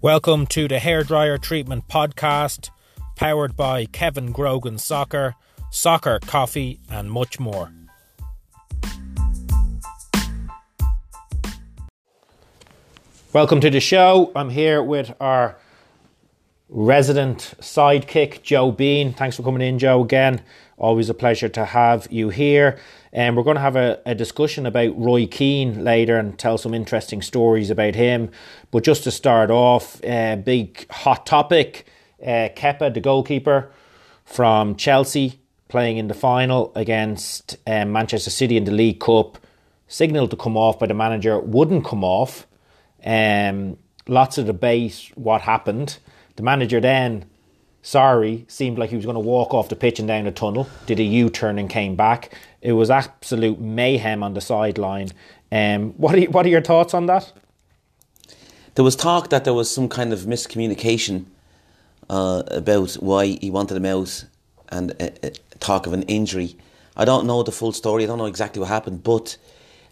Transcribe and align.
Welcome 0.00 0.46
to 0.48 0.68
the 0.68 0.76
Hairdryer 0.76 1.42
Treatment 1.42 1.88
Podcast, 1.88 2.70
powered 3.16 3.56
by 3.56 3.86
Kevin 3.86 4.30
Grogan 4.30 4.78
Soccer, 4.78 5.34
Soccer, 5.72 6.20
Coffee, 6.20 6.78
and 6.88 7.10
much 7.10 7.40
more. 7.40 7.72
Welcome 13.32 13.60
to 13.60 13.70
the 13.70 13.80
show. 13.80 14.30
I'm 14.36 14.50
here 14.50 14.84
with 14.84 15.12
our 15.18 15.56
resident 16.68 17.54
sidekick, 17.60 18.42
Joe 18.42 18.70
Behan. 18.70 19.12
Thanks 19.12 19.36
for 19.36 19.42
coming 19.42 19.66
in, 19.66 19.78
Joe, 19.78 20.02
again. 20.02 20.42
Always 20.76 21.08
a 21.08 21.14
pleasure 21.14 21.48
to 21.48 21.64
have 21.64 22.06
you 22.10 22.28
here. 22.28 22.78
And 23.12 23.36
we're 23.36 23.42
going 23.42 23.56
to 23.56 23.62
have 23.62 23.76
a, 23.76 24.00
a 24.04 24.14
discussion 24.14 24.66
about 24.66 24.96
Roy 24.98 25.26
Keane 25.26 25.82
later 25.82 26.18
and 26.18 26.38
tell 26.38 26.58
some 26.58 26.74
interesting 26.74 27.22
stories 27.22 27.70
about 27.70 27.94
him. 27.94 28.30
But 28.70 28.84
just 28.84 29.04
to 29.04 29.10
start 29.10 29.50
off, 29.50 30.04
uh, 30.04 30.36
big 30.36 30.88
hot 30.90 31.26
topic 31.26 31.86
uh, 32.22 32.48
Kepa, 32.54 32.92
the 32.92 33.00
goalkeeper 33.00 33.70
from 34.24 34.76
Chelsea, 34.76 35.40
playing 35.68 35.98
in 35.98 36.08
the 36.08 36.14
final 36.14 36.72
against 36.74 37.56
um, 37.66 37.92
Manchester 37.92 38.30
City 38.30 38.56
in 38.56 38.64
the 38.64 38.72
League 38.72 39.00
Cup, 39.00 39.38
signalled 39.86 40.30
to 40.30 40.36
come 40.36 40.56
off 40.56 40.78
by 40.78 40.86
the 40.86 40.94
manager, 40.94 41.38
wouldn't 41.38 41.84
come 41.84 42.04
off. 42.04 42.46
Um, 43.04 43.78
lots 44.06 44.38
of 44.38 44.46
debate 44.46 45.10
what 45.14 45.42
happened. 45.42 45.98
The 46.38 46.44
manager 46.44 46.80
then 46.80 47.26
sorry, 47.82 48.44
seemed 48.48 48.78
like 48.78 48.90
he 48.90 48.96
was 48.96 49.04
going 49.04 49.14
to 49.14 49.20
walk 49.20 49.54
off 49.54 49.68
the 49.68 49.76
pitch 49.76 49.98
and 49.98 50.06
down 50.06 50.24
the 50.24 50.30
tunnel, 50.30 50.68
did 50.86 51.00
a 51.00 51.02
U 51.02 51.30
turn 51.30 51.58
and 51.58 51.70
came 51.70 51.96
back. 51.96 52.32
It 52.60 52.72
was 52.72 52.90
absolute 52.90 53.58
mayhem 53.60 54.22
on 54.22 54.34
the 54.34 54.40
sideline. 54.40 55.10
Um, 55.50 55.92
what, 55.92 56.14
are 56.14 56.20
what 56.30 56.44
are 56.44 56.50
your 56.50 56.60
thoughts 56.60 56.94
on 56.94 57.06
that? 57.06 57.32
There 58.74 58.84
was 58.84 58.94
talk 58.94 59.30
that 59.30 59.44
there 59.44 59.54
was 59.54 59.68
some 59.68 59.88
kind 59.88 60.12
of 60.12 60.20
miscommunication 60.20 61.24
uh, 62.08 62.44
about 62.48 62.92
why 62.94 63.26
he 63.40 63.50
wanted 63.50 63.76
him 63.76 63.86
out 63.86 64.24
and 64.68 64.92
uh, 65.02 65.08
uh, 65.24 65.30
talk 65.58 65.86
of 65.86 65.92
an 65.92 66.02
injury. 66.04 66.56
I 66.96 67.04
don't 67.04 67.26
know 67.26 67.42
the 67.42 67.50
full 67.50 67.72
story, 67.72 68.04
I 68.04 68.06
don't 68.06 68.18
know 68.18 68.26
exactly 68.26 68.60
what 68.60 68.68
happened, 68.68 69.02
but 69.02 69.36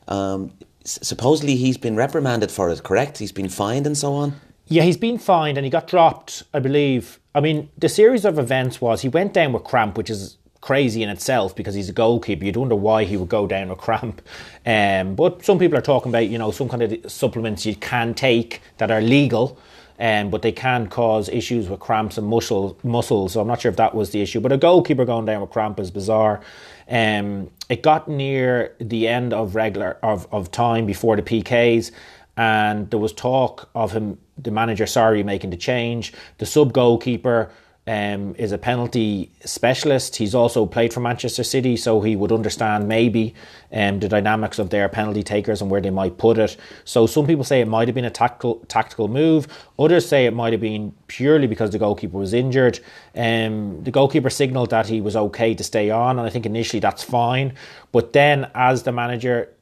um, 0.06 0.53
supposedly 0.84 1.56
he's 1.56 1.77
been 1.77 1.97
reprimanded 1.97 2.53
for 2.53 2.71
it, 2.71 2.83
correct? 2.84 3.19
He's 3.19 3.33
been 3.33 3.49
fined 3.49 3.87
and 3.87 3.99
so 3.99 4.15
on? 4.15 4.41
Yeah, 4.69 4.83
he's 4.83 4.97
been 4.97 5.19
fined 5.19 5.59
and 5.59 5.64
he 5.64 5.70
got 5.70 5.86
dropped, 5.86 6.42
I 6.53 6.59
believe. 6.59 7.20
I 7.34 7.41
mean, 7.41 7.70
the 7.78 7.89
series 7.89 8.25
of 8.25 8.39
events 8.39 8.81
was 8.81 9.03
he 9.03 9.09
went 9.09 9.33
down 9.33 9.53
with 9.53 9.62
cramp, 9.62 9.97
which 9.97 10.11
is 10.11 10.39
crazy 10.61 11.05
in 11.05 11.09
itself 11.09 11.55
because 11.55 11.77
he's 11.77 11.89
a 11.89 11.92
goalkeeper. 11.92 12.45
You'd 12.45 12.56
wonder 12.56 12.75
why 12.75 13.05
he 13.05 13.17
would 13.17 13.28
go 13.28 13.47
down 13.47 13.69
with 13.69 13.78
cramp. 13.78 14.20
Um, 14.67 15.14
but 15.14 15.44
some 15.44 15.61
people 15.61 15.78
are 15.78 15.83
talking 15.83 16.11
about, 16.11 16.28
you 16.28 16.39
know, 16.39 16.50
some 16.50 16.69
kind 16.69 16.83
of 16.83 17.12
supplements 17.12 17.64
you 17.64 17.77
can 17.77 18.14
take 18.14 18.61
that 18.78 18.91
are 18.91 19.00
legal. 19.00 19.59
Um, 19.98 20.28
but 20.28 20.42
they 20.42 20.53
can 20.53 20.89
cause 20.89 21.28
issues 21.28 21.69
with 21.69 21.81
cramps 21.81 22.19
and 22.19 22.27
muscle 22.27 22.77
muscles. 22.83 23.33
So 23.33 23.41
I'm 23.41 23.47
not 23.47 23.61
sure 23.61 23.70
if 23.70 23.77
that 23.77 23.94
was 23.94 24.11
the 24.11 24.20
issue. 24.20 24.41
But 24.41 24.53
a 24.53 24.59
goalkeeper 24.59 25.05
going 25.05 25.25
down 25.25 25.41
with 25.41 25.50
cramp 25.50 25.81
is 25.81 25.91
bizarre. 25.91 26.41
Um, 26.89 27.50
it 27.69 27.83
got 27.83 28.09
near 28.09 28.75
the 28.78 29.09
end 29.09 29.33
of 29.33 29.55
regular 29.55 29.98
of, 30.03 30.27
of 30.33 30.50
time 30.50 30.84
before 30.84 31.17
the 31.17 31.22
PKs, 31.22 31.92
and 32.37 32.91
there 32.91 32.98
was 32.98 33.12
talk 33.12 33.70
of 33.75 33.92
him, 33.92 34.19
the 34.39 34.51
manager, 34.51 34.87
sorry, 34.87 35.23
making 35.23 35.51
the 35.51 35.56
change. 35.56 36.12
The 36.39 36.47
sub 36.47 36.73
goalkeeper 36.73 37.51
um, 37.89 38.34
is 38.37 38.51
a 38.51 38.59
penalty 38.59 39.31
specialist. 39.45 40.17
He's 40.17 40.34
also 40.34 40.67
played 40.67 40.93
for 40.93 41.01
Manchester 41.01 41.45
City, 41.45 41.77
so 41.77 42.01
he 42.01 42.17
would 42.17 42.33
understand 42.33 42.89
maybe 42.89 43.34
um, 43.73 44.01
the 44.01 44.09
dynamics 44.09 44.59
of 44.59 44.70
their 44.70 44.89
penalty 44.89 45.23
takers 45.23 45.62
and 45.62 45.70
where 45.70 45.81
they 45.81 45.91
might 45.91 46.19
put 46.19 46.37
it. 46.39 46.56
So 46.84 47.06
some 47.06 47.27
people 47.27 47.45
say 47.45 47.61
it 47.61 47.69
might 47.69 47.87
have 47.87 47.95
been 47.95 48.05
a 48.05 48.11
tactical 48.11 48.56
tactical 48.67 49.06
move. 49.06 49.47
Others 49.78 50.09
say 50.09 50.27
it 50.27 50.34
might 50.34 50.53
have 50.53 50.61
been 50.61 50.93
purely 51.06 51.47
because 51.47 51.71
the 51.71 51.78
goalkeeper 51.78 52.19
was 52.19 52.34
injured. 52.34 52.81
Um, 53.15 53.84
the 53.84 53.93
goalkeeper 53.93 54.31
signalled 54.31 54.71
that 54.71 54.88
he 54.88 55.00
was 55.00 55.15
okay 55.15 55.55
to 55.55 55.62
stay 55.62 55.91
on, 55.91 56.19
and 56.19 56.27
I 56.27 56.31
think 56.31 56.44
initially 56.44 56.81
that's 56.81 57.05
fine. 57.05 57.55
But 57.93 58.12
then, 58.12 58.50
as 58.55 58.82
the 58.82 58.93
manager 58.93 59.53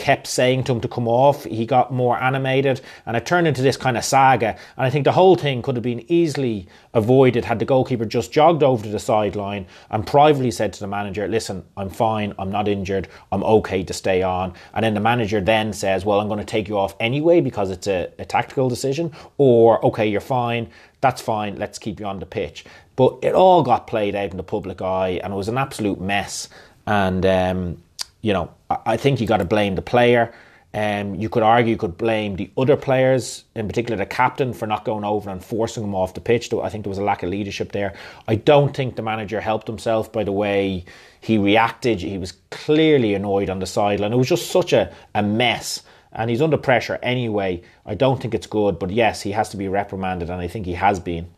kept 0.00 0.26
saying 0.26 0.64
to 0.64 0.72
him 0.72 0.80
to 0.80 0.88
come 0.88 1.06
off. 1.06 1.44
He 1.44 1.66
got 1.66 1.92
more 1.92 2.18
animated 2.18 2.80
and 3.04 3.18
it 3.18 3.26
turned 3.26 3.46
into 3.46 3.60
this 3.60 3.76
kind 3.76 3.98
of 3.98 4.04
saga. 4.04 4.56
And 4.78 4.86
I 4.86 4.88
think 4.88 5.04
the 5.04 5.12
whole 5.12 5.36
thing 5.36 5.60
could 5.60 5.76
have 5.76 5.82
been 5.82 6.10
easily 6.10 6.66
avoided 6.94 7.44
had 7.44 7.58
the 7.58 7.66
goalkeeper 7.66 8.06
just 8.06 8.32
jogged 8.32 8.62
over 8.62 8.82
to 8.82 8.88
the 8.88 8.98
sideline 8.98 9.66
and 9.90 10.06
privately 10.06 10.50
said 10.50 10.72
to 10.72 10.80
the 10.80 10.86
manager, 10.86 11.28
Listen, 11.28 11.64
I'm 11.76 11.90
fine, 11.90 12.32
I'm 12.38 12.50
not 12.50 12.66
injured, 12.66 13.08
I'm 13.30 13.44
okay 13.44 13.82
to 13.82 13.92
stay 13.92 14.22
on. 14.22 14.54
And 14.72 14.82
then 14.82 14.94
the 14.94 15.00
manager 15.00 15.38
then 15.42 15.74
says, 15.74 16.06
Well, 16.06 16.18
I'm 16.18 16.28
going 16.28 16.40
to 16.40 16.46
take 16.46 16.66
you 16.66 16.78
off 16.78 16.96
anyway 16.98 17.42
because 17.42 17.70
it's 17.70 17.86
a, 17.86 18.10
a 18.18 18.24
tactical 18.24 18.70
decision. 18.70 19.12
Or, 19.36 19.84
Okay, 19.84 20.06
you're 20.06 20.22
fine, 20.22 20.70
that's 21.02 21.20
fine, 21.20 21.56
let's 21.56 21.78
keep 21.78 22.00
you 22.00 22.06
on 22.06 22.20
the 22.20 22.26
pitch. 22.26 22.64
But 22.96 23.18
it 23.20 23.34
all 23.34 23.62
got 23.62 23.86
played 23.86 24.14
out 24.14 24.30
in 24.30 24.38
the 24.38 24.42
public 24.42 24.80
eye 24.80 25.20
and 25.22 25.34
it 25.34 25.36
was 25.36 25.48
an 25.48 25.58
absolute 25.58 26.00
mess. 26.00 26.48
And, 26.86 27.26
um, 27.26 27.82
you 28.22 28.32
know, 28.32 28.50
I 28.86 28.96
think 28.96 29.20
you 29.20 29.26
got 29.26 29.38
to 29.38 29.44
blame 29.44 29.74
the 29.74 29.82
player. 29.82 30.32
Um, 30.72 31.16
you 31.16 31.28
could 31.28 31.42
argue, 31.42 31.72
you 31.72 31.76
could 31.76 31.96
blame 31.96 32.36
the 32.36 32.48
other 32.56 32.76
players, 32.76 33.44
in 33.56 33.66
particular 33.66 33.96
the 33.96 34.06
captain, 34.06 34.52
for 34.52 34.66
not 34.66 34.84
going 34.84 35.04
over 35.04 35.28
and 35.28 35.44
forcing 35.44 35.82
him 35.82 35.96
off 35.96 36.14
the 36.14 36.20
pitch. 36.20 36.52
I 36.52 36.68
think 36.68 36.84
there 36.84 36.90
was 36.90 36.98
a 36.98 37.02
lack 37.02 37.24
of 37.24 37.30
leadership 37.30 37.72
there. 37.72 37.94
I 38.28 38.36
don't 38.36 38.74
think 38.74 38.94
the 38.94 39.02
manager 39.02 39.40
helped 39.40 39.66
himself 39.66 40.12
by 40.12 40.22
the 40.22 40.32
way 40.32 40.84
he 41.20 41.38
reacted. 41.38 42.00
He 42.00 42.18
was 42.18 42.34
clearly 42.50 43.14
annoyed 43.14 43.50
on 43.50 43.58
the 43.58 43.66
sideline. 43.66 44.12
It 44.12 44.16
was 44.16 44.28
just 44.28 44.50
such 44.50 44.72
a, 44.72 44.94
a 45.14 45.22
mess. 45.22 45.82
And 46.12 46.30
he's 46.30 46.42
under 46.42 46.56
pressure 46.56 47.00
anyway. 47.02 47.62
I 47.84 47.94
don't 47.94 48.20
think 48.20 48.34
it's 48.34 48.46
good, 48.46 48.78
but 48.78 48.90
yes, 48.90 49.22
he 49.22 49.32
has 49.32 49.48
to 49.50 49.56
be 49.56 49.68
reprimanded, 49.68 50.30
and 50.30 50.40
I 50.40 50.48
think 50.48 50.66
he 50.66 50.74
has 50.74 51.00
been. 51.00 51.28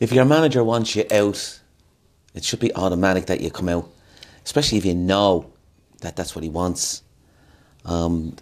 If 0.00 0.12
your 0.12 0.24
manager 0.24 0.62
wants 0.64 0.94
you 0.96 1.04
out, 1.10 1.60
it 2.34 2.44
should 2.44 2.60
be 2.60 2.74
automatic 2.74 3.26
that 3.26 3.40
you 3.40 3.50
come 3.50 3.68
out 3.68 3.90
especially 4.48 4.78
if 4.78 4.86
you 4.86 4.94
know 4.94 5.44
that 6.00 6.16
that's 6.16 6.34
what 6.34 6.42
he 6.42 6.48
wants. 6.48 7.02
Um, 7.84 8.34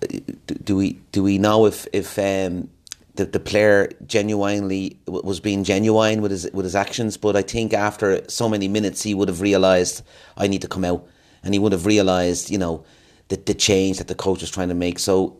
do, 0.46 0.76
we 0.76 0.92
do 1.10 1.24
we 1.24 1.36
know 1.36 1.66
if 1.66 1.88
if 1.92 2.16
um, 2.16 2.70
the 3.16 3.26
the 3.26 3.40
player 3.40 3.90
genuinely 4.06 4.98
was 5.06 5.40
being 5.40 5.64
genuine 5.64 6.22
with 6.22 6.30
his 6.30 6.48
with 6.52 6.64
his 6.64 6.76
actions? 6.76 7.16
But 7.16 7.34
I 7.34 7.42
think 7.42 7.74
after 7.74 8.22
so 8.28 8.48
many 8.48 8.68
minutes, 8.68 9.02
he 9.02 9.14
would 9.14 9.26
have 9.26 9.40
realised 9.40 10.04
I 10.36 10.46
need 10.46 10.62
to 10.62 10.68
come 10.68 10.84
out, 10.84 11.04
and 11.42 11.52
he 11.54 11.58
would 11.58 11.72
have 11.72 11.86
realised, 11.86 12.50
you 12.50 12.58
know, 12.58 12.84
the 13.26 13.36
the 13.36 13.54
change 13.54 13.98
that 13.98 14.06
the 14.06 14.14
coach 14.14 14.42
was 14.42 14.50
trying 14.50 14.68
to 14.68 14.74
make. 14.74 14.98
So. 15.00 15.36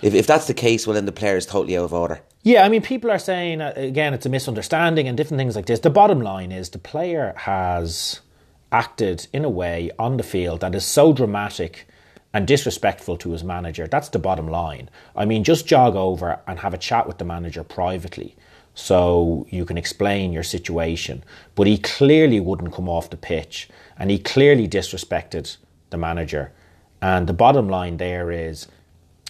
If, 0.00 0.14
if 0.14 0.26
that's 0.26 0.46
the 0.46 0.54
case, 0.54 0.86
well, 0.86 0.94
then 0.94 1.04
the 1.04 1.12
player 1.12 1.36
is 1.36 1.44
totally 1.44 1.76
out 1.76 1.84
of 1.84 1.92
order. 1.92 2.22
Yeah, 2.42 2.64
I 2.64 2.70
mean, 2.70 2.80
people 2.80 3.10
are 3.10 3.18
saying, 3.18 3.60
uh, 3.60 3.74
again, 3.76 4.14
it's 4.14 4.24
a 4.24 4.30
misunderstanding 4.30 5.06
and 5.06 5.18
different 5.18 5.38
things 5.38 5.54
like 5.54 5.66
this. 5.66 5.80
The 5.80 5.90
bottom 5.90 6.22
line 6.22 6.50
is 6.50 6.70
the 6.70 6.78
player 6.78 7.34
has 7.36 8.20
acted 8.72 9.28
in 9.32 9.44
a 9.44 9.50
way 9.50 9.90
on 9.98 10.16
the 10.16 10.22
field 10.22 10.60
that 10.60 10.74
is 10.74 10.84
so 10.84 11.12
dramatic 11.12 11.86
and 12.34 12.46
disrespectful 12.46 13.16
to 13.18 13.32
his 13.32 13.44
manager. 13.44 13.86
That's 13.86 14.08
the 14.08 14.18
bottom 14.18 14.48
line. 14.48 14.88
I 15.14 15.24
mean, 15.26 15.44
just 15.44 15.66
jog 15.66 15.94
over 15.94 16.40
and 16.46 16.58
have 16.60 16.74
a 16.74 16.78
chat 16.78 17.06
with 17.06 17.18
the 17.18 17.24
manager 17.24 17.62
privately 17.62 18.34
so 18.74 19.46
you 19.50 19.66
can 19.66 19.76
explain 19.76 20.32
your 20.32 20.42
situation. 20.42 21.22
But 21.54 21.66
he 21.66 21.76
clearly 21.76 22.40
wouldn't 22.40 22.72
come 22.72 22.88
off 22.88 23.10
the 23.10 23.16
pitch 23.16 23.68
and 23.98 24.10
he 24.10 24.18
clearly 24.18 24.66
disrespected 24.66 25.56
the 25.90 25.98
manager. 25.98 26.52
And 27.02 27.26
the 27.26 27.34
bottom 27.34 27.68
line 27.68 27.98
there 27.98 28.30
is 28.30 28.66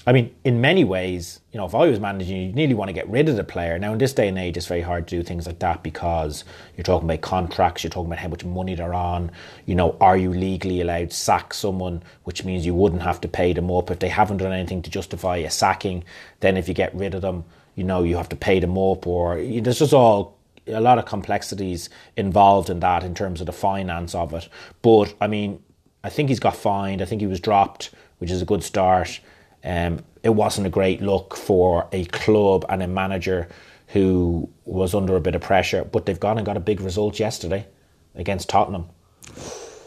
I 0.04 0.12
mean, 0.12 0.34
in 0.42 0.60
many 0.60 0.82
ways, 0.82 1.40
you 1.52 1.58
know, 1.58 1.66
if 1.66 1.74
I 1.76 1.86
was 1.86 2.00
managing, 2.00 2.36
you 2.36 2.52
nearly 2.52 2.74
want 2.74 2.88
to 2.88 2.92
get 2.92 3.08
rid 3.08 3.28
of 3.28 3.36
the 3.36 3.44
player. 3.44 3.78
Now, 3.78 3.92
in 3.92 3.98
this 3.98 4.12
day 4.12 4.26
and 4.26 4.36
age, 4.36 4.56
it's 4.56 4.66
very 4.66 4.80
hard 4.80 5.06
to 5.06 5.16
do 5.16 5.22
things 5.22 5.46
like 5.46 5.60
that 5.60 5.84
because 5.84 6.44
you're 6.76 6.82
talking 6.82 7.08
about 7.08 7.20
contracts, 7.20 7.84
you're 7.84 7.90
talking 7.90 8.08
about 8.10 8.18
how 8.18 8.28
much 8.28 8.44
money 8.44 8.74
they're 8.74 8.94
on. 8.94 9.30
You 9.64 9.76
know, 9.76 9.96
are 10.00 10.16
you 10.16 10.30
legally 10.32 10.80
allowed 10.80 11.10
to 11.10 11.16
sack 11.16 11.54
someone, 11.54 12.02
which 12.24 12.44
means 12.44 12.66
you 12.66 12.74
wouldn't 12.74 13.02
have 13.02 13.20
to 13.20 13.28
pay 13.28 13.52
them 13.52 13.70
up 13.70 13.92
if 13.92 14.00
they 14.00 14.08
haven't 14.08 14.38
done 14.38 14.52
anything 14.52 14.82
to 14.82 14.90
justify 14.90 15.36
a 15.36 15.50
sacking. 15.50 16.02
Then, 16.40 16.56
if 16.56 16.66
you 16.66 16.74
get 16.74 16.92
rid 16.94 17.14
of 17.14 17.22
them, 17.22 17.44
you 17.76 17.84
know, 17.84 18.02
you 18.02 18.16
have 18.16 18.28
to 18.30 18.36
pay 18.36 18.58
them 18.58 18.76
up, 18.76 19.06
or 19.06 19.36
there's 19.36 19.78
just 19.78 19.94
all 19.94 20.36
a 20.66 20.80
lot 20.80 20.98
of 20.98 21.06
complexities 21.06 21.90
involved 22.16 22.70
in 22.70 22.80
that 22.80 23.02
in 23.02 23.14
terms 23.14 23.40
of 23.40 23.46
the 23.46 23.52
finance 23.52 24.14
of 24.14 24.32
it. 24.34 24.48
But 24.80 25.14
I 25.20 25.26
mean, 25.26 25.62
I 26.04 26.08
think 26.08 26.28
he's 26.28 26.40
got 26.40 26.56
fined. 26.56 27.02
I 27.02 27.04
think 27.04 27.20
he 27.20 27.26
was 27.26 27.40
dropped, 27.40 27.90
which 28.18 28.30
is 28.30 28.42
a 28.42 28.46
good 28.46 28.62
start. 28.62 29.20
Um, 29.64 30.00
it 30.22 30.30
wasn't 30.30 30.66
a 30.66 30.70
great 30.70 31.02
look 31.02 31.36
for 31.36 31.88
a 31.92 32.04
club 32.06 32.64
and 32.68 32.82
a 32.82 32.88
manager 32.88 33.48
who 33.88 34.48
was 34.64 34.94
under 34.94 35.16
a 35.16 35.20
bit 35.20 35.34
of 35.34 35.42
pressure, 35.42 35.84
but 35.84 36.06
they've 36.06 36.18
gone 36.18 36.38
and 36.38 36.46
got 36.46 36.56
a 36.56 36.60
big 36.60 36.80
result 36.80 37.18
yesterday 37.18 37.66
against 38.14 38.48
Tottenham. 38.48 38.86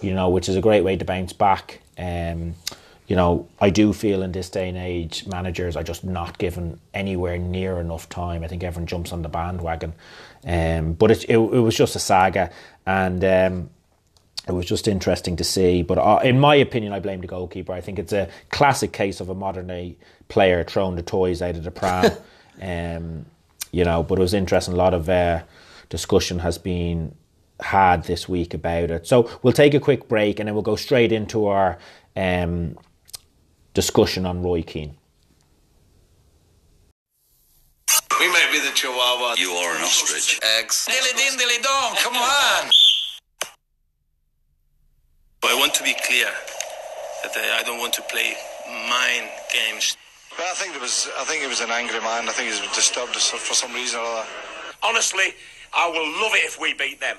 You 0.02 0.14
know, 0.14 0.30
which 0.30 0.50
is 0.50 0.56
a 0.56 0.62
great 0.62 0.84
way 0.84 0.98
to 0.98 1.06
bounce 1.06 1.34
back. 1.34 1.82
Um, 1.98 2.56
you 3.08 3.16
know, 3.16 3.48
I 3.60 3.70
do 3.70 3.94
feel 3.94 4.24
in 4.24 4.32
this 4.32 4.50
day 4.50 4.68
and 4.70 4.78
age, 4.78 5.28
managers 5.28 5.76
are 5.76 5.84
just 5.84 6.04
not 6.04 6.38
given 6.38 6.80
anywhere 6.94 7.38
near 7.38 7.80
enough 7.80 8.10
time. 8.10 8.44
I 8.44 8.48
think 8.48 8.64
everyone 8.64 8.88
jumps 8.88 9.12
on 9.12 9.22
the 9.22 9.30
bandwagon, 9.30 9.94
um, 10.44 10.94
but 10.94 11.12
it, 11.12 11.24
it, 11.26 11.38
it 11.38 11.38
was 11.38 11.76
just 11.76 11.96
a 11.96 12.00
saga, 12.00 12.52
and 12.86 13.24
um, 13.24 13.70
it 14.48 14.52
was 14.52 14.66
just 14.66 14.88
interesting 14.88 15.36
to 15.38 15.44
see. 15.44 15.82
But 15.82 15.98
uh, 15.98 16.20
in 16.24 16.40
my 16.40 16.56
opinion, 16.56 16.94
I 16.94 17.00
blame 17.00 17.22
the 17.22 17.28
goalkeeper. 17.28 17.74
I 17.74 17.82
think 17.82 18.00
it's 18.00 18.14
a 18.14 18.30
classic 18.50 18.92
case 18.92 19.20
of 19.20 19.30
a 19.30 19.36
modern 19.36 19.68
day 19.68 19.98
player 20.28 20.64
throwing 20.64 20.96
the 20.96 21.04
toys 21.04 21.42
out 21.42 21.56
of 21.56 21.64
the 21.64 21.72
pram. 21.72 22.12
Um, 22.62 23.26
you 23.74 23.84
know, 23.84 24.02
but 24.02 24.18
it 24.18 24.22
was 24.22 24.34
interesting. 24.34 24.74
A 24.74 24.78
lot 24.78 24.94
of 24.94 25.10
uh, 25.10 25.44
discussion 25.90 26.40
has 26.40 26.58
been 26.58 27.14
had 27.60 28.06
this 28.06 28.30
week 28.30 28.54
about 28.54 28.92
it. 28.92 29.06
So 29.06 29.30
we'll 29.44 29.52
take 29.52 29.74
a 29.74 29.80
quick 29.82 30.08
break 30.08 30.40
and 30.40 30.48
then 30.48 30.56
we'll 30.56 30.64
go 30.64 30.78
straight 30.78 31.12
into 31.12 31.48
our 31.48 31.78
um, 32.16 32.78
discussion 33.74 34.26
on 34.26 34.42
Roy 34.42 34.62
Keane. 34.62 34.96
We 38.20 38.28
may 38.32 38.48
be 38.52 38.60
the 38.60 38.72
Chihuahua. 38.74 39.36
You 39.38 39.52
are 39.52 39.76
an 39.76 39.82
ostrich. 39.82 40.40
Eggs. 40.58 40.86
Dilly 40.86 41.12
din, 41.18 41.38
dilly 41.38 41.62
dong. 41.62 41.96
Come 41.98 42.16
on. 42.16 42.72
I 45.48 45.54
want 45.54 45.74
to 45.76 45.84
be 45.84 45.94
clear 46.06 46.30
that 47.24 47.38
uh, 47.38 47.60
I 47.60 47.64
don't 47.64 47.80
want 47.80 47.94
to 47.94 48.02
play 48.04 48.34
mind 48.90 49.30
games. 49.54 49.96
Well, 50.38 50.48
I 50.50 50.56
think 50.56 50.76
it 50.76 50.82
was. 50.82 51.08
I 51.20 51.24
think 51.24 51.44
he 51.44 51.48
was 51.48 51.62
an 51.62 51.70
angry 51.70 52.00
man. 52.00 52.28
I 52.28 52.32
think 52.32 52.54
he 52.54 52.62
was 52.62 52.76
disturbed 52.76 53.16
for 53.16 53.54
some 53.54 53.74
reason 53.74 54.00
or 54.00 54.04
other. 54.04 54.28
Honestly, 54.84 55.34
I 55.74 55.88
will 55.90 56.08
love 56.22 56.34
it 56.34 56.46
if 56.46 56.60
we 56.60 56.74
beat 56.74 57.00
them. 57.00 57.18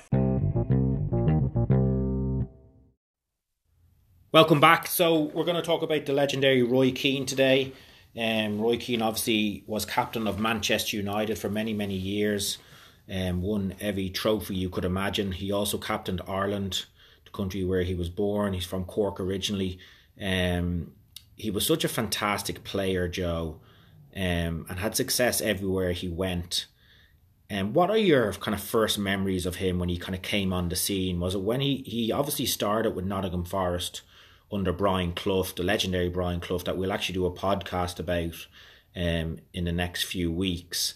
Welcome 4.33 4.59
back. 4.59 4.87
So 4.87 5.31
we're 5.33 5.45
going 5.45 5.55
to 5.55 5.61
talk 5.61 5.81
about 5.81 6.05
the 6.05 6.13
legendary 6.13 6.63
Roy 6.63 6.91
Keane 6.91 7.25
today. 7.25 7.71
Um, 8.15 8.59
Roy 8.59 8.77
Keane 8.77 9.01
obviously 9.01 9.63
was 9.67 9.85
captain 9.85 10.27
of 10.27 10.39
Manchester 10.39 10.97
United 10.97 11.39
for 11.39 11.49
many 11.49 11.73
many 11.73 11.95
years, 11.95 12.57
and 13.07 13.37
um, 13.37 13.41
won 13.41 13.75
every 13.79 14.09
trophy 14.09 14.55
you 14.55 14.69
could 14.69 14.85
imagine. 14.85 15.31
He 15.31 15.51
also 15.51 15.77
captained 15.77 16.21
Ireland, 16.27 16.73
the 16.73 16.96
country 17.37 17.63
where 17.63 17.83
he 17.83 17.95
was 17.95 18.09
born. 18.09 18.53
He's 18.53 18.65
from 18.65 18.85
Cork 18.85 19.19
originally. 19.19 19.79
Um, 20.21 20.93
he 21.35 21.51
was 21.51 21.65
such 21.65 21.83
a 21.83 21.89
fantastic 21.89 22.63
player, 22.63 23.07
Joe, 23.07 23.61
um, 24.15 24.65
and 24.69 24.79
had 24.79 24.95
success 24.95 25.39
everywhere 25.39 25.91
he 25.91 26.09
went. 26.09 26.65
And 27.49 27.67
um, 27.67 27.73
what 27.73 27.89
are 27.89 27.97
your 27.97 28.33
kind 28.33 28.55
of 28.55 28.61
first 28.61 28.99
memories 28.99 29.45
of 29.45 29.55
him 29.55 29.79
when 29.79 29.89
he 29.89 29.97
kind 29.97 30.15
of 30.15 30.21
came 30.21 30.51
on 30.51 30.67
the 30.67 30.75
scene? 30.75 31.19
Was 31.19 31.35
it 31.35 31.41
when 31.41 31.61
he 31.61 31.83
he 31.85 32.11
obviously 32.11 32.45
started 32.45 32.95
with 32.95 33.05
Nottingham 33.05 33.45
Forest 33.45 34.01
under 34.51 34.73
Brian 34.73 35.13
Clough, 35.13 35.53
the 35.55 35.63
legendary 35.63 36.09
Brian 36.09 36.41
Clough, 36.41 36.59
that 36.59 36.77
we'll 36.77 36.91
actually 36.91 37.13
do 37.13 37.25
a 37.25 37.31
podcast 37.31 37.99
about 37.99 38.47
um, 38.95 39.39
in 39.53 39.63
the 39.65 39.71
next 39.71 40.03
few 40.03 40.31
weeks. 40.31 40.95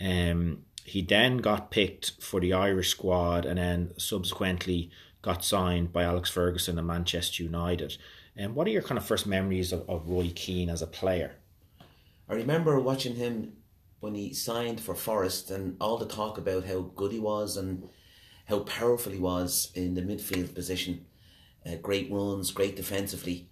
Um, 0.00 0.64
he 0.84 1.02
then 1.02 1.38
got 1.38 1.70
picked 1.70 2.12
for 2.20 2.40
the 2.40 2.52
Irish 2.52 2.90
squad 2.90 3.44
and 3.44 3.58
then 3.58 3.92
subsequently 3.98 4.90
got 5.22 5.44
signed 5.44 5.92
by 5.92 6.02
Alex 6.02 6.28
Ferguson 6.28 6.78
and 6.78 6.86
Manchester 6.86 7.42
United. 7.42 7.96
And 8.36 8.48
um, 8.48 8.54
what 8.54 8.66
are 8.66 8.70
your 8.70 8.82
kind 8.82 8.98
of 8.98 9.06
first 9.06 9.26
memories 9.26 9.72
of, 9.72 9.88
of 9.88 10.08
Roy 10.08 10.32
Keane 10.34 10.68
as 10.68 10.82
a 10.82 10.86
player? 10.86 11.36
I 12.28 12.34
remember 12.34 12.78
watching 12.80 13.14
him 13.14 13.52
when 14.00 14.14
he 14.14 14.34
signed 14.34 14.80
for 14.80 14.94
Forest 14.94 15.50
and 15.50 15.76
all 15.80 15.96
the 15.96 16.06
talk 16.06 16.38
about 16.38 16.64
how 16.64 16.80
good 16.80 17.12
he 17.12 17.20
was 17.20 17.56
and 17.56 17.88
how 18.46 18.60
powerful 18.60 19.12
he 19.12 19.18
was 19.18 19.70
in 19.74 19.94
the 19.94 20.02
midfield 20.02 20.54
position. 20.54 21.06
Uh, 21.64 21.76
great 21.76 22.10
runs, 22.10 22.50
great 22.50 22.74
defensively, 22.74 23.48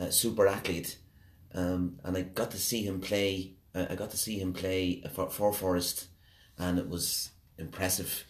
uh, 0.00 0.08
super 0.08 0.46
athlete. 0.46 0.96
Um, 1.54 1.98
and 2.04 2.16
I 2.16 2.22
got 2.22 2.50
to 2.52 2.58
see 2.58 2.84
him 2.84 3.00
play. 3.00 3.54
Uh, 3.74 3.86
I 3.90 3.94
got 3.94 4.10
to 4.12 4.16
see 4.16 4.38
him 4.38 4.52
play 4.52 5.02
for, 5.12 5.28
for 5.28 5.52
Forest, 5.52 6.06
and 6.56 6.78
it 6.78 6.88
was 6.88 7.30
impressive. 7.58 8.24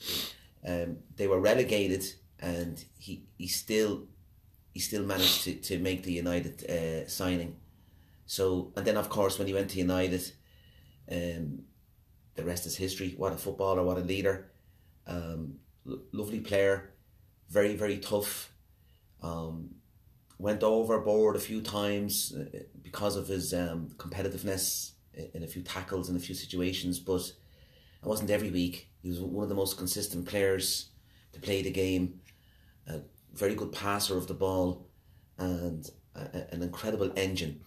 Um, 0.67 0.99
they 1.17 1.27
were 1.27 1.41
relegated, 1.41 2.05
and 2.41 2.85
he, 2.99 3.25
he 3.37 3.47
still 3.47 4.07
he 4.73 4.81
still 4.81 5.03
managed 5.03 5.45
to, 5.45 5.55
to 5.55 5.79
make 5.79 6.03
the 6.03 6.13
United 6.13 6.69
uh, 6.71 7.09
signing. 7.09 7.57
So 8.27 8.73
and 8.77 8.87
then 8.87 8.97
of 8.97 9.09
course 9.09 9.39
when 9.39 9.47
he 9.47 9.55
went 9.55 9.71
to 9.71 9.79
United, 9.79 10.33
um, 11.11 11.63
the 12.35 12.45
rest 12.45 12.67
is 12.67 12.77
history. 12.77 13.15
What 13.17 13.33
a 13.33 13.37
footballer! 13.37 13.83
What 13.83 13.99
a 13.99 14.01
leader! 14.01 14.51
Um, 15.07 15.57
lovely 16.13 16.41
player, 16.41 16.95
very 17.49 17.75
very 17.77 17.99
tough. 17.99 18.53
Um, 19.23 19.75
went 20.39 20.63
overboard 20.63 21.37
a 21.37 21.41
few 21.41 21.61
times 21.61 22.35
uh, 22.35 22.61
because 22.83 23.17
of 23.17 23.29
his 23.29 23.53
um, 23.53 23.91
competitiveness 23.99 24.93
in 25.35 25.43
a 25.43 25.47
few 25.47 25.63
tackles 25.63 26.09
in 26.09 26.17
a 26.17 26.21
few 26.21 26.35
situations, 26.35 26.99
but 26.99 27.21
it 27.21 28.07
wasn't 28.07 28.31
every 28.31 28.51
week. 28.51 28.89
He 29.03 29.11
was 29.11 29.21
one 29.21 29.43
of 29.43 29.49
the 29.49 29.55
most 29.55 29.77
consistent 29.77 30.27
players 30.27 30.91
to 31.33 31.41
play 31.41 31.63
the 31.63 31.71
game. 31.71 32.21
A 32.95 33.03
very 33.33 33.55
good 33.55 33.73
passer 33.73 34.17
of 34.17 34.27
the 34.27 34.35
ball, 34.35 34.87
and 35.39 35.89
a, 36.15 36.53
an 36.55 36.63
incredible 36.63 37.13
engine. 37.17 37.61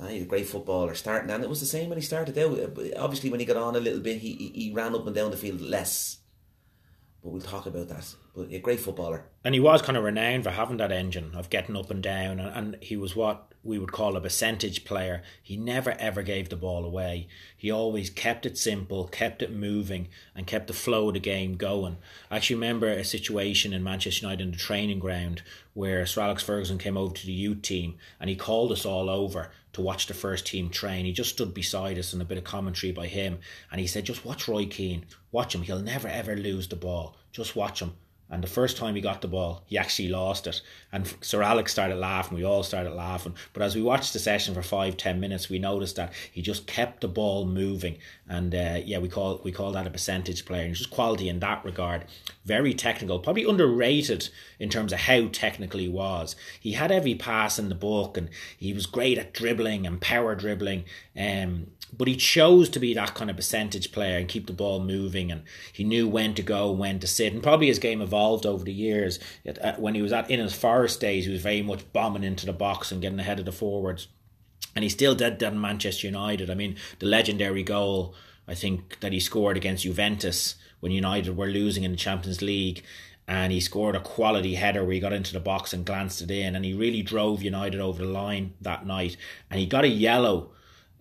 Uh, 0.00 0.06
he's 0.06 0.22
a 0.22 0.26
great 0.26 0.46
footballer 0.46 0.94
starting, 0.94 1.30
and 1.30 1.42
it 1.42 1.50
was 1.50 1.60
the 1.60 1.66
same 1.66 1.88
when 1.88 1.98
he 1.98 2.04
started 2.04 2.38
out. 2.38 2.58
Obviously, 2.96 3.30
when 3.30 3.40
he 3.40 3.46
got 3.46 3.56
on 3.56 3.76
a 3.76 3.80
little 3.80 4.00
bit, 4.00 4.18
he 4.18 4.32
he, 4.32 4.48
he 4.48 4.72
ran 4.72 4.94
up 4.94 5.06
and 5.06 5.14
down 5.14 5.30
the 5.30 5.36
field 5.36 5.60
less 5.60 6.18
but 7.22 7.30
we'll 7.30 7.42
talk 7.42 7.66
about 7.66 7.88
that. 7.88 8.14
But 8.34 8.52
a 8.52 8.58
great 8.58 8.80
footballer. 8.80 9.24
And 9.44 9.54
he 9.54 9.60
was 9.60 9.82
kind 9.82 9.96
of 9.96 10.04
renowned 10.04 10.44
for 10.44 10.50
having 10.50 10.76
that 10.76 10.92
engine 10.92 11.32
of 11.34 11.50
getting 11.50 11.76
up 11.76 11.90
and 11.90 12.02
down, 12.02 12.38
and, 12.38 12.76
he 12.80 12.96
was 12.96 13.16
what 13.16 13.52
we 13.64 13.78
would 13.78 13.92
call 13.92 14.16
a 14.16 14.20
percentage 14.20 14.84
player. 14.84 15.22
He 15.42 15.56
never 15.56 15.90
ever 15.98 16.22
gave 16.22 16.48
the 16.48 16.56
ball 16.56 16.84
away. 16.84 17.26
He 17.56 17.70
always 17.70 18.08
kept 18.08 18.46
it 18.46 18.56
simple, 18.56 19.08
kept 19.08 19.42
it 19.42 19.52
moving, 19.52 20.08
and 20.34 20.46
kept 20.46 20.68
the 20.68 20.72
flow 20.72 21.08
of 21.08 21.14
the 21.14 21.20
game 21.20 21.56
going. 21.56 21.98
I 22.30 22.36
actually 22.36 22.56
remember 22.56 22.88
a 22.88 23.04
situation 23.04 23.72
in 23.72 23.82
Manchester 23.82 24.26
United 24.26 24.44
in 24.44 24.50
the 24.52 24.56
training 24.56 25.00
ground 25.00 25.42
where 25.74 26.06
Sir 26.06 26.22
Alex 26.22 26.42
Ferguson 26.42 26.78
came 26.78 26.96
over 26.96 27.14
to 27.14 27.26
the 27.26 27.32
youth 27.32 27.62
team 27.62 27.96
and 28.20 28.30
he 28.30 28.36
called 28.36 28.72
us 28.72 28.86
all 28.86 29.10
over 29.10 29.50
to 29.78 29.82
watch 29.82 30.08
the 30.08 30.14
first 30.14 30.44
team 30.44 30.68
train. 30.68 31.04
He 31.04 31.12
just 31.12 31.30
stood 31.30 31.54
beside 31.54 31.98
us 31.98 32.12
and 32.12 32.20
a 32.20 32.24
bit 32.24 32.36
of 32.36 32.42
commentary 32.42 32.92
by 32.92 33.06
him. 33.06 33.38
And 33.70 33.80
he 33.80 33.86
said, 33.86 34.04
just 34.04 34.24
watch 34.24 34.48
Roy 34.48 34.66
Keane. 34.66 35.06
Watch 35.30 35.54
him. 35.54 35.62
He'll 35.62 35.78
never 35.78 36.08
ever 36.08 36.34
lose 36.34 36.66
the 36.66 36.76
ball. 36.76 37.16
Just 37.30 37.54
watch 37.54 37.80
him. 37.80 37.92
And 38.30 38.42
the 38.42 38.48
first 38.48 38.76
time 38.76 38.94
he 38.94 39.00
got 39.00 39.22
the 39.22 39.28
ball, 39.28 39.62
he 39.66 39.78
actually 39.78 40.08
lost 40.08 40.46
it. 40.46 40.60
And 40.92 41.12
Sir 41.22 41.42
Alex 41.42 41.72
started 41.72 41.96
laughing. 41.96 42.36
We 42.36 42.44
all 42.44 42.62
started 42.62 42.92
laughing. 42.92 43.34
But 43.54 43.62
as 43.62 43.74
we 43.74 43.82
watched 43.82 44.12
the 44.12 44.18
session 44.18 44.54
for 44.54 44.62
five, 44.62 44.98
ten 44.98 45.18
minutes, 45.18 45.48
we 45.48 45.58
noticed 45.58 45.96
that 45.96 46.12
he 46.30 46.42
just 46.42 46.66
kept 46.66 47.00
the 47.00 47.08
ball 47.08 47.46
moving. 47.46 47.96
And 48.28 48.54
uh, 48.54 48.80
yeah, 48.84 48.98
we 48.98 49.08
call 49.08 49.40
we 49.44 49.52
call 49.52 49.72
that 49.72 49.86
a 49.86 49.90
percentage 49.90 50.44
player. 50.44 50.64
And 50.66 50.74
just 50.74 50.90
quality 50.90 51.28
in 51.28 51.40
that 51.40 51.64
regard. 51.64 52.04
Very 52.44 52.74
technical, 52.74 53.18
probably 53.18 53.44
underrated 53.44 54.28
in 54.58 54.68
terms 54.68 54.92
of 54.92 55.00
how 55.00 55.28
technical 55.28 55.80
he 55.80 55.88
was. 55.88 56.36
He 56.60 56.72
had 56.72 56.92
every 56.92 57.14
pass 57.14 57.58
in 57.58 57.70
the 57.70 57.74
book, 57.74 58.18
and 58.18 58.28
he 58.58 58.74
was 58.74 58.86
great 58.86 59.16
at 59.16 59.32
dribbling 59.32 59.86
and 59.86 60.00
power 60.00 60.34
dribbling. 60.34 60.84
Um, 61.16 61.68
but 61.92 62.08
he 62.08 62.16
chose 62.16 62.68
to 62.68 62.78
be 62.78 62.94
that 62.94 63.14
kind 63.14 63.30
of 63.30 63.36
percentage 63.36 63.92
player 63.92 64.18
and 64.18 64.28
keep 64.28 64.46
the 64.46 64.52
ball 64.52 64.80
moving 64.80 65.32
and 65.32 65.42
he 65.72 65.84
knew 65.84 66.06
when 66.06 66.34
to 66.34 66.42
go 66.42 66.70
when 66.70 66.98
to 67.00 67.06
sit 67.06 67.32
and 67.32 67.42
probably 67.42 67.68
his 67.68 67.78
game 67.78 68.00
evolved 68.00 68.46
over 68.46 68.64
the 68.64 68.72
years. 68.72 69.18
When 69.78 69.94
he 69.94 70.02
was 70.02 70.12
at 70.12 70.30
in 70.30 70.40
his 70.40 70.54
forest 70.54 71.00
days 71.00 71.24
he 71.24 71.32
was 71.32 71.42
very 71.42 71.62
much 71.62 71.90
bombing 71.92 72.24
into 72.24 72.46
the 72.46 72.52
box 72.52 72.92
and 72.92 73.00
getting 73.00 73.20
ahead 73.20 73.38
of 73.38 73.44
the 73.44 73.52
forwards. 73.52 74.08
And 74.74 74.82
he 74.82 74.88
still 74.88 75.14
did 75.14 75.38
that 75.38 75.52
in 75.52 75.60
Manchester 75.60 76.06
United. 76.06 76.50
I 76.50 76.54
mean 76.54 76.76
the 76.98 77.06
legendary 77.06 77.62
goal 77.62 78.14
I 78.46 78.54
think 78.54 79.00
that 79.00 79.12
he 79.12 79.20
scored 79.20 79.56
against 79.56 79.84
Juventus 79.84 80.56
when 80.80 80.92
United 80.92 81.36
were 81.36 81.46
losing 81.46 81.84
in 81.84 81.90
the 81.90 81.96
Champions 81.96 82.42
League 82.42 82.82
and 83.26 83.52
he 83.52 83.60
scored 83.60 83.94
a 83.94 84.00
quality 84.00 84.54
header 84.54 84.82
where 84.82 84.94
he 84.94 85.00
got 85.00 85.12
into 85.12 85.34
the 85.34 85.40
box 85.40 85.74
and 85.74 85.84
glanced 85.84 86.22
it 86.22 86.30
in 86.30 86.56
and 86.56 86.64
he 86.64 86.72
really 86.72 87.02
drove 87.02 87.42
United 87.42 87.80
over 87.80 88.02
the 88.02 88.10
line 88.10 88.54
that 88.60 88.86
night. 88.86 89.16
And 89.50 89.60
he 89.60 89.66
got 89.66 89.84
a 89.84 89.88
yellow 89.88 90.50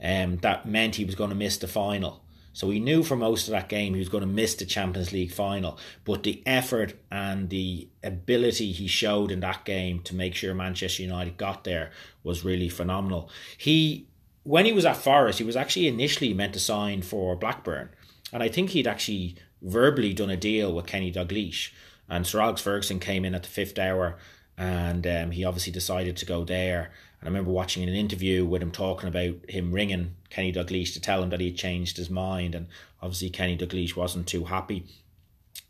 um, 0.03 0.37
that 0.37 0.65
meant 0.65 0.95
he 0.95 1.05
was 1.05 1.15
going 1.15 1.29
to 1.29 1.35
miss 1.35 1.57
the 1.57 1.67
final. 1.67 2.23
So 2.53 2.71
he 2.71 2.79
knew 2.79 3.03
for 3.03 3.15
most 3.15 3.47
of 3.47 3.51
that 3.51 3.69
game 3.69 3.93
he 3.93 3.99
was 3.99 4.09
going 4.09 4.21
to 4.21 4.27
miss 4.27 4.55
the 4.55 4.65
Champions 4.65 5.13
League 5.13 5.31
final. 5.31 5.77
But 6.05 6.23
the 6.23 6.41
effort 6.45 6.95
and 7.11 7.49
the 7.49 7.87
ability 8.03 8.71
he 8.71 8.87
showed 8.87 9.31
in 9.31 9.41
that 9.41 9.63
game 9.63 9.99
to 10.01 10.15
make 10.15 10.33
sure 10.33 10.55
Manchester 10.55 11.03
United 11.03 11.37
got 11.37 11.65
there 11.65 11.91
was 12.23 12.43
really 12.43 12.67
phenomenal. 12.67 13.29
He, 13.57 14.07
when 14.41 14.65
he 14.65 14.73
was 14.73 14.85
at 14.85 14.97
Forest, 14.97 15.37
he 15.37 15.45
was 15.45 15.55
actually 15.55 15.87
initially 15.87 16.33
meant 16.33 16.53
to 16.53 16.59
sign 16.59 17.03
for 17.03 17.35
Blackburn, 17.35 17.89
and 18.33 18.41
I 18.41 18.47
think 18.47 18.71
he'd 18.71 18.87
actually 18.87 19.35
verbally 19.61 20.13
done 20.13 20.29
a 20.29 20.37
deal 20.37 20.73
with 20.73 20.87
Kenny 20.87 21.11
Dalglish. 21.11 21.71
And 22.09 22.25
Sir 22.25 22.39
Alex 22.39 22.61
Ferguson 22.61 22.99
came 22.99 23.25
in 23.25 23.35
at 23.35 23.43
the 23.43 23.49
fifth 23.49 23.77
hour, 23.77 24.17
and 24.57 25.05
um, 25.05 25.31
he 25.31 25.43
obviously 25.43 25.73
decided 25.73 26.17
to 26.17 26.25
go 26.25 26.43
there. 26.43 26.91
And 27.19 27.27
I 27.27 27.31
remember 27.31 27.51
watching 27.51 27.83
an 27.83 27.95
interview 27.95 28.45
with 28.45 28.61
him 28.61 28.71
talking 28.71 29.09
about 29.09 29.49
him 29.49 29.71
ringing 29.71 30.15
Kenny 30.29 30.53
Dalglish 30.53 30.93
to 30.93 31.01
tell 31.01 31.23
him 31.23 31.29
that 31.29 31.39
he 31.39 31.47
had 31.47 31.57
changed 31.57 31.97
his 31.97 32.09
mind, 32.09 32.53
and 32.55 32.67
obviously 33.01 33.29
Kenny 33.29 33.57
Dalglish 33.57 33.95
wasn't 33.95 34.27
too 34.27 34.45
happy. 34.45 34.85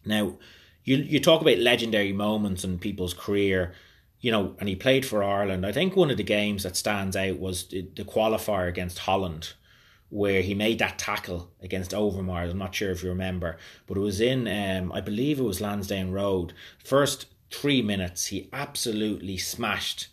Now, 0.06 0.38
you 0.84 0.98
you 0.98 1.20
talk 1.20 1.42
about 1.42 1.58
legendary 1.60 2.14
moments 2.14 2.64
in 2.64 2.80
people's 2.80 3.14
career, 3.14 3.74
you 4.20 4.32
know, 4.32 4.56
and 4.60 4.68
he 4.68 4.76
played 4.76 5.06
for 5.06 5.24
Ireland. 5.24 5.66
I 5.66 5.72
think 5.72 5.96
one 5.96 6.12
of 6.12 6.18
the 6.18 6.24
games 6.24 6.64
that 6.64 6.76
stands 6.76 7.16
out 7.16 7.40
was 7.40 7.68
the, 7.68 7.88
the 7.96 8.04
qualifier 8.04 8.68
against 8.68 9.00
Holland, 9.00 9.54
where 10.10 10.42
he 10.42 10.54
made 10.54 10.80
that 10.80 10.98
tackle 10.98 11.52
against 11.62 11.92
Overmars. 11.92 12.52
I'm 12.52 12.58
not 12.58 12.76
sure 12.76 12.92
if 12.92 13.04
you 13.04 13.10
remember, 13.10 13.58
but 13.86 13.98
it 13.98 14.02
was 14.02 14.22
in, 14.22 14.48
um, 14.48 14.92
I 14.92 15.02
believe 15.02 15.40
it 15.40 15.44
was 15.44 15.62
Lansdowne 15.62 16.12
Road. 16.12 16.54
First 16.84 17.28
three 17.52 17.82
minutes, 17.82 18.28
he 18.28 18.50
absolutely 18.52 19.38
smashed 19.38 20.08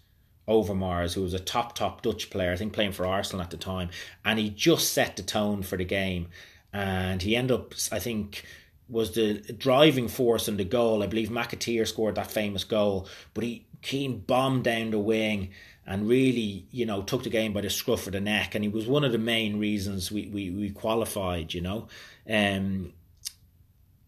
Overmars, 0.48 1.14
who 1.14 1.22
was 1.22 1.34
a 1.34 1.38
top 1.38 1.74
top 1.74 2.02
Dutch 2.02 2.30
player, 2.30 2.52
I 2.52 2.56
think 2.56 2.72
playing 2.72 2.92
for 2.92 3.06
Arsenal 3.06 3.42
at 3.42 3.50
the 3.50 3.56
time, 3.56 3.90
and 4.24 4.38
he 4.38 4.50
just 4.50 4.92
set 4.92 5.16
the 5.16 5.22
tone 5.22 5.62
for 5.62 5.76
the 5.76 5.84
game, 5.84 6.28
and 6.72 7.22
he 7.22 7.36
ended 7.36 7.58
up, 7.58 7.74
I 7.90 7.98
think. 7.98 8.44
Was 8.86 9.12
the 9.12 9.38
driving 9.38 10.08
force 10.08 10.46
in 10.46 10.58
the 10.58 10.64
goal? 10.64 11.02
I 11.02 11.06
believe 11.06 11.30
McAteer 11.30 11.88
scored 11.88 12.16
that 12.16 12.30
famous 12.30 12.64
goal, 12.64 13.08
but 13.32 13.42
he 13.42 13.64
Keane 13.84 14.18
bombed 14.18 14.64
down 14.64 14.90
the 14.90 14.98
wing 14.98 15.50
and 15.86 16.08
really, 16.08 16.66
you 16.70 16.86
know, 16.86 17.02
took 17.02 17.22
the 17.22 17.30
game 17.30 17.52
by 17.52 17.60
the 17.60 17.70
scruff 17.70 18.06
of 18.06 18.14
the 18.14 18.20
neck. 18.20 18.54
And 18.54 18.64
he 18.64 18.68
was 18.68 18.86
one 18.86 19.04
of 19.04 19.12
the 19.12 19.18
main 19.18 19.58
reasons 19.58 20.10
we, 20.10 20.28
we, 20.28 20.50
we 20.50 20.70
qualified, 20.70 21.52
you 21.52 21.60
know. 21.60 21.88
Um, 22.26 22.94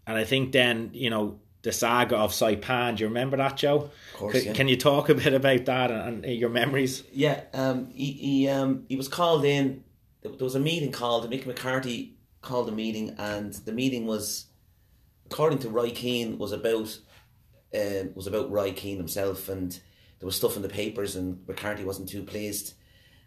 and 0.07 0.17
I 0.17 0.25
think 0.25 0.53
then, 0.53 0.91
you 0.95 1.11
know, 1.11 1.39
the 1.67 1.73
saga 1.73 2.17
of 2.17 2.31
Saipan, 2.31 2.97
do 2.97 3.03
you 3.03 3.09
remember 3.09 3.37
that, 3.39 3.57
Joe? 3.57 3.91
Of 4.13 4.13
course, 4.15 4.35
can, 4.35 4.45
yeah. 4.45 4.53
can 4.53 4.69
you 4.69 4.77
talk 4.77 5.09
a 5.09 5.15
bit 5.17 5.35
about 5.35 5.65
that 5.65 5.91
and, 5.91 6.25
and 6.25 6.37
your 6.37 6.49
memories? 6.49 7.03
Yeah, 7.13 7.41
um, 7.53 7.91
he 7.93 8.13
he, 8.13 8.49
um, 8.49 8.87
he 8.89 8.95
was 8.95 9.09
called 9.09 9.45
in. 9.45 9.83
There 10.23 10.31
was 10.33 10.55
a 10.55 10.61
meeting 10.61 10.93
called. 10.93 11.29
Mick 11.29 11.45
McCarthy 11.45 12.15
called 12.41 12.69
a 12.69 12.73
meeting, 12.73 13.17
and 13.19 13.53
the 13.53 13.73
meeting 13.73 14.07
was, 14.07 14.47
according 15.29 15.59
to 15.61 15.69
Roy 15.69 15.91
Keane, 15.91 16.39
was 16.39 16.53
about 16.53 16.97
um, 17.75 18.13
was 18.15 18.29
about 18.29 18.49
Roy 18.49 18.73
Keane 18.73 18.99
himself, 18.99 19.49
and 19.49 19.73
there 20.21 20.27
was 20.27 20.37
stuff 20.37 20.55
in 20.55 20.63
the 20.63 20.69
papers, 20.69 21.17
and 21.17 21.47
McCarthy 21.49 21.83
wasn't 21.83 22.09
too 22.09 22.23
pleased, 22.23 22.75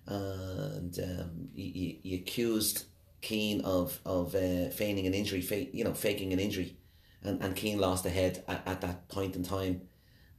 and 0.08 0.98
um, 0.98 1.50
he, 1.54 2.00
he, 2.04 2.10
he 2.10 2.16
accused 2.16 2.86
Keane 3.20 3.60
of 3.66 4.00
of 4.06 4.34
uh, 4.34 4.70
feigning 4.70 5.08
an 5.08 5.14
injury, 5.14 5.42
fa- 5.42 5.76
you 5.76 5.84
know, 5.84 5.94
faking 5.94 6.32
an 6.32 6.40
injury, 6.40 6.78
and 7.24 7.42
and 7.42 7.56
Keane 7.56 7.80
lost 7.80 8.04
the 8.04 8.10
head 8.10 8.44
at, 8.48 8.68
at 8.68 8.82
that 8.82 9.08
point 9.10 9.36
in 9.36 9.44
time, 9.44 9.82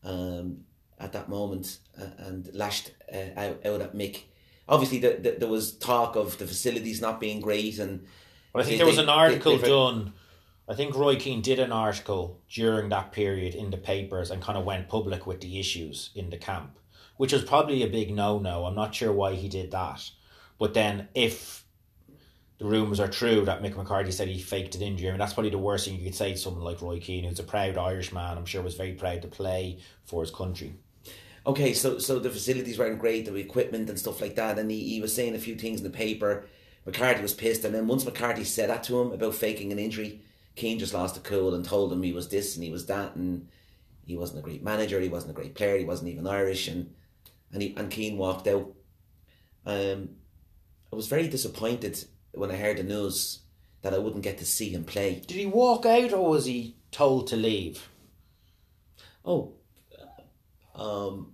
um, 0.04 0.64
at 0.98 1.12
that 1.12 1.28
moment, 1.28 1.78
uh, 2.00 2.06
and 2.18 2.50
lashed 2.54 2.92
uh, 3.12 3.38
out, 3.38 3.64
out 3.66 3.80
at 3.80 3.94
Mick. 3.94 4.22
Obviously, 4.68 4.98
the, 4.98 5.18
the, 5.20 5.30
there 5.40 5.48
was 5.48 5.76
talk 5.76 6.16
of 6.16 6.38
the 6.38 6.46
facilities 6.46 7.00
not 7.00 7.20
being 7.20 7.40
great, 7.40 7.78
and 7.78 8.06
Well, 8.52 8.62
I 8.62 8.66
think 8.66 8.74
they- 8.74 8.78
there 8.78 8.86
was 8.86 8.98
an 8.98 9.08
article 9.08 9.58
they- 9.58 9.68
done. 9.68 10.12
I 10.68 10.74
think 10.76 10.94
Roy 10.94 11.16
Keane 11.16 11.40
did 11.40 11.58
an 11.58 11.72
article 11.72 12.38
during 12.48 12.90
that 12.90 13.10
period 13.10 13.56
in 13.56 13.70
the 13.72 13.76
papers 13.76 14.30
and 14.30 14.40
kind 14.40 14.56
of 14.56 14.64
went 14.64 14.88
public 14.88 15.26
with 15.26 15.40
the 15.40 15.58
issues 15.58 16.10
in 16.14 16.30
the 16.30 16.36
camp, 16.36 16.78
which 17.16 17.32
was 17.32 17.42
probably 17.42 17.82
a 17.82 17.88
big 17.88 18.14
no 18.14 18.38
no. 18.38 18.64
I'm 18.66 18.76
not 18.76 18.94
sure 18.94 19.12
why 19.12 19.34
he 19.34 19.48
did 19.48 19.72
that. 19.72 20.08
But 20.60 20.74
then 20.74 21.08
if 21.12 21.64
the 22.60 22.66
rumours 22.66 23.00
are 23.00 23.08
true 23.08 23.42
that 23.46 23.62
Mick 23.62 23.74
McCarthy 23.74 24.12
said 24.12 24.28
he 24.28 24.38
faked 24.38 24.74
an 24.74 24.82
injury, 24.82 25.08
I 25.08 25.12
mean, 25.12 25.18
that's 25.18 25.32
probably 25.32 25.50
the 25.50 25.56
worst 25.56 25.86
thing 25.86 25.98
you 25.98 26.04
could 26.04 26.14
say 26.14 26.32
to 26.32 26.38
someone 26.38 26.62
like 26.62 26.82
Roy 26.82 27.00
Keane, 27.00 27.24
who's 27.24 27.38
a 27.38 27.42
proud 27.42 27.78
Irishman, 27.78 28.36
I'm 28.36 28.44
sure 28.44 28.60
was 28.60 28.74
very 28.74 28.92
proud 28.92 29.22
to 29.22 29.28
play 29.28 29.78
for 30.04 30.20
his 30.20 30.30
country. 30.30 30.74
okay, 31.46 31.72
so 31.72 31.98
so 31.98 32.18
the 32.18 32.28
facilities 32.28 32.78
weren't 32.78 32.98
great, 32.98 33.24
the 33.24 33.34
equipment 33.36 33.88
and 33.88 33.98
stuff 33.98 34.20
like 34.20 34.36
that, 34.36 34.58
and 34.58 34.70
he, 34.70 34.86
he 34.90 35.00
was 35.00 35.14
saying 35.14 35.34
a 35.34 35.38
few 35.38 35.54
things 35.54 35.80
in 35.80 35.84
the 35.84 35.90
paper. 35.90 36.44
McCarthy 36.84 37.22
was 37.22 37.32
pissed, 37.32 37.64
and 37.64 37.74
then 37.74 37.86
once 37.86 38.04
McCarthy 38.04 38.44
said 38.44 38.68
that 38.68 38.84
to 38.84 39.00
him 39.00 39.10
about 39.12 39.34
faking 39.34 39.72
an 39.72 39.78
injury, 39.78 40.20
Keane 40.54 40.78
just 40.78 40.92
lost 40.92 41.14
the 41.14 41.20
cool 41.22 41.54
and 41.54 41.64
told 41.64 41.90
him 41.90 42.02
he 42.02 42.12
was 42.12 42.28
this 42.28 42.56
and 42.56 42.64
he 42.64 42.70
was 42.70 42.84
that, 42.86 43.16
and 43.16 43.48
he 44.04 44.18
wasn't 44.18 44.38
a 44.38 44.42
great 44.42 44.62
manager, 44.62 45.00
he 45.00 45.08
wasn't 45.08 45.30
a 45.30 45.40
great 45.40 45.54
player, 45.54 45.78
he 45.78 45.84
wasn't 45.86 46.10
even 46.10 46.26
Irish, 46.26 46.68
and 46.68 46.92
and 47.54 47.62
he 47.62 47.74
and 47.78 47.90
Keane 47.90 48.18
walked 48.18 48.46
out. 48.46 48.74
Um, 49.64 50.10
I 50.92 50.96
was 50.96 51.06
very 51.06 51.26
disappointed 51.26 52.04
when 52.32 52.50
I 52.50 52.56
heard 52.56 52.78
the 52.78 52.82
news 52.82 53.40
that 53.82 53.94
I 53.94 53.98
wouldn't 53.98 54.22
get 54.22 54.38
to 54.38 54.46
see 54.46 54.70
him 54.70 54.84
play. 54.84 55.22
Did 55.26 55.36
he 55.36 55.46
walk 55.46 55.86
out 55.86 56.12
or 56.12 56.30
was 56.30 56.44
he 56.44 56.76
told 56.90 57.26
to 57.28 57.36
leave? 57.36 57.88
Oh, 59.24 59.54
um, 60.74 61.32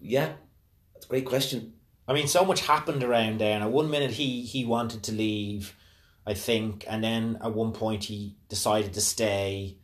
yeah, 0.00 0.32
that's 0.94 1.06
a 1.06 1.08
great 1.08 1.24
question. 1.26 1.74
I 2.06 2.14
mean, 2.14 2.26
so 2.26 2.44
much 2.44 2.66
happened 2.66 3.04
around 3.04 3.38
there. 3.40 3.54
And 3.54 3.62
at 3.62 3.70
one 3.70 3.90
minute, 3.90 4.12
he 4.12 4.42
he 4.42 4.64
wanted 4.64 5.02
to 5.04 5.12
leave, 5.12 5.74
I 6.26 6.34
think, 6.34 6.84
and 6.88 7.04
then 7.04 7.38
at 7.42 7.52
one 7.52 7.72
point 7.72 8.04
he 8.04 8.36
decided 8.48 8.94
to 8.94 9.00
stay, 9.00 9.76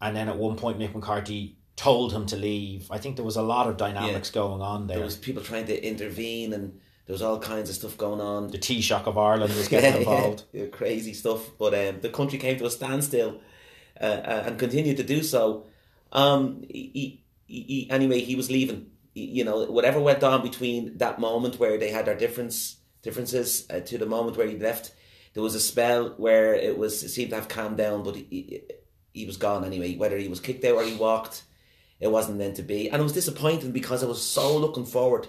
and 0.00 0.14
then 0.14 0.28
at 0.28 0.36
one 0.36 0.56
point 0.56 0.78
Mick 0.78 0.94
McCarthy 0.94 1.56
told 1.76 2.12
him 2.12 2.26
to 2.26 2.36
leave. 2.36 2.90
I 2.90 2.98
think 2.98 3.16
there 3.16 3.24
was 3.24 3.36
a 3.36 3.42
lot 3.42 3.68
of 3.68 3.76
dynamics 3.76 4.30
going 4.30 4.60
on 4.60 4.86
there. 4.86 4.98
There 4.98 5.04
was 5.04 5.16
people 5.16 5.42
trying 5.42 5.66
to 5.66 5.82
intervene, 5.86 6.52
and 6.52 6.80
there 7.06 7.12
was 7.12 7.22
all 7.22 7.38
kinds 7.38 7.68
of 7.68 7.76
stuff 7.76 7.98
going 7.98 8.20
on. 8.20 8.48
the 8.48 8.58
Taoiseach 8.58 9.06
of 9.06 9.18
Ireland 9.18 9.54
was 9.54 9.68
getting 9.74 10.00
involved. 10.00 10.44
yeah, 10.52 10.66
crazy 10.66 11.12
stuff. 11.12 11.50
But 11.58 11.74
um, 11.74 12.00
the 12.00 12.08
country 12.08 12.38
came 12.38 12.58
to 12.58 12.66
a 12.66 12.70
standstill 12.70 13.40
uh, 14.00 14.04
uh, 14.04 14.44
and 14.46 14.58
continued 14.58 14.96
to 14.96 15.02
do 15.02 15.22
so. 15.22 15.66
Um, 16.12 16.64
he, 16.68 17.22
he, 17.46 17.62
he, 17.62 17.90
anyway, 17.90 18.20
he 18.20 18.36
was 18.36 18.50
leaving. 18.50 18.90
You 19.14 19.44
know, 19.44 19.64
whatever 19.66 20.00
went 20.00 20.24
on 20.24 20.42
between 20.42 20.98
that 20.98 21.20
moment 21.20 21.58
where 21.60 21.78
they 21.78 21.90
had 21.90 22.06
their 22.06 22.16
difference 22.16 22.78
differences 23.02 23.66
uh, 23.70 23.80
to 23.80 23.98
the 23.98 24.06
moment 24.06 24.36
where 24.36 24.48
he 24.48 24.58
left, 24.58 24.92
there 25.34 25.42
was 25.42 25.54
a 25.54 25.60
spell 25.60 26.14
where 26.16 26.54
it 26.54 26.76
was 26.78 27.02
it 27.02 27.10
seemed 27.10 27.30
to 27.30 27.36
have 27.36 27.48
calmed 27.48 27.76
down, 27.76 28.02
but 28.02 28.16
he, 28.16 28.62
he 29.12 29.26
was 29.26 29.36
gone 29.36 29.64
anyway. 29.64 29.94
Whether 29.94 30.16
he 30.16 30.28
was 30.28 30.40
kicked 30.40 30.64
out 30.64 30.76
or 30.76 30.84
he 30.84 30.96
walked, 30.96 31.44
it 32.00 32.10
wasn't 32.10 32.38
meant 32.38 32.56
to 32.56 32.62
be, 32.62 32.88
and 32.90 32.98
it 32.98 33.02
was 33.04 33.12
disappointing 33.12 33.70
because 33.72 34.02
I 34.02 34.06
was 34.06 34.22
so 34.22 34.56
looking 34.56 34.86
forward 34.86 35.28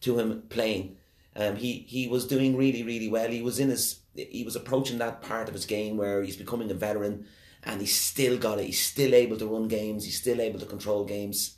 to 0.00 0.18
him 0.18 0.42
playing. 0.48 0.96
Um, 1.36 1.56
he 1.56 1.84
he 1.88 2.08
was 2.08 2.26
doing 2.26 2.56
really 2.56 2.82
really 2.82 3.08
well. 3.08 3.28
He 3.30 3.42
was 3.42 3.58
in 3.60 3.68
his 3.70 4.00
he 4.14 4.42
was 4.44 4.56
approaching 4.56 4.98
that 4.98 5.22
part 5.22 5.48
of 5.48 5.54
his 5.54 5.66
game 5.66 5.96
where 5.96 6.22
he's 6.22 6.36
becoming 6.36 6.70
a 6.70 6.74
veteran, 6.74 7.26
and 7.62 7.80
he's 7.80 7.96
still 7.98 8.36
got 8.38 8.58
it. 8.58 8.66
He's 8.66 8.80
still 8.84 9.14
able 9.14 9.36
to 9.38 9.46
run 9.46 9.68
games. 9.68 10.04
He's 10.04 10.20
still 10.20 10.40
able 10.40 10.58
to 10.58 10.66
control 10.66 11.04
games, 11.04 11.56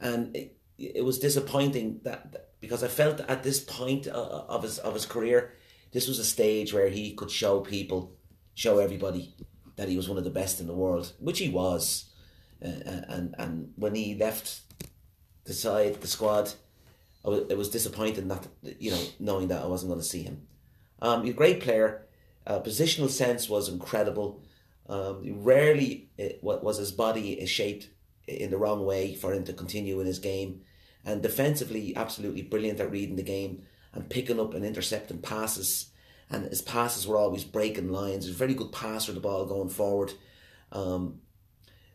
and 0.00 0.34
it, 0.36 0.56
it 0.78 1.04
was 1.04 1.18
disappointing 1.18 2.00
that, 2.04 2.32
that- 2.32 2.48
because 2.60 2.82
I 2.82 2.88
felt 2.88 3.20
at 3.20 3.42
this 3.42 3.60
point 3.60 4.06
uh, 4.08 4.44
of 4.48 4.62
his 4.62 4.78
of 4.78 4.94
his 4.94 5.04
career, 5.04 5.52
this 5.92 6.08
was 6.08 6.18
a 6.18 6.24
stage 6.24 6.72
where 6.72 6.88
he 6.88 7.12
could 7.14 7.30
show 7.30 7.60
people, 7.60 8.16
show 8.54 8.78
everybody 8.78 9.34
that 9.76 9.88
he 9.90 9.96
was 9.96 10.08
one 10.08 10.16
of 10.16 10.24
the 10.24 10.30
best 10.30 10.60
in 10.60 10.66
the 10.66 10.72
world, 10.74 11.12
which 11.18 11.40
he 11.40 11.50
was. 11.50 12.10
Uh, 12.64 12.68
and 13.08 13.34
and 13.38 13.72
when 13.76 13.94
he 13.94 14.14
left 14.14 14.62
the 15.44 15.52
side, 15.52 16.00
the 16.00 16.06
squad, 16.06 16.54
I 17.24 17.28
was, 17.28 17.40
it 17.48 17.56
was 17.56 17.70
disappointing 17.70 18.28
that 18.28 18.46
you 18.62 18.90
know 18.90 19.02
knowing 19.18 19.48
that 19.48 19.62
I 19.62 19.66
wasn't 19.66 19.90
going 19.90 20.00
to 20.00 20.06
see 20.06 20.22
him. 20.22 20.46
Um, 21.00 21.26
a 21.26 21.32
great 21.32 21.60
player. 21.60 22.06
Uh, 22.46 22.60
positional 22.60 23.08
sense 23.08 23.48
was 23.48 23.68
incredible. 23.68 24.42
Um, 24.86 25.42
rarely 25.42 26.10
it, 26.18 26.40
was 26.42 26.76
his 26.76 26.92
body 26.92 27.44
shaped 27.46 27.88
in 28.28 28.50
the 28.50 28.58
wrong 28.58 28.84
way 28.84 29.14
for 29.14 29.32
him 29.32 29.44
to 29.44 29.52
continue 29.52 30.00
in 30.00 30.06
his 30.06 30.18
game, 30.18 30.60
and 31.04 31.22
defensively 31.22 31.96
absolutely 31.96 32.42
brilliant 32.42 32.80
at 32.80 32.90
reading 32.90 33.16
the 33.16 33.22
game 33.22 33.62
and 33.92 34.10
picking 34.10 34.40
up 34.40 34.54
and 34.54 34.64
intercepting 34.64 35.18
passes. 35.18 35.90
And 36.30 36.44
his 36.46 36.62
passes 36.62 37.06
were 37.06 37.16
always 37.16 37.44
breaking 37.44 37.92
lines. 37.92 38.24
He's 38.24 38.34
a 38.34 38.38
very 38.38 38.54
good 38.54 38.72
passer 38.72 39.12
of 39.12 39.14
the 39.14 39.20
ball 39.20 39.46
going 39.46 39.68
forward. 39.68 40.12
Um, 40.72 41.20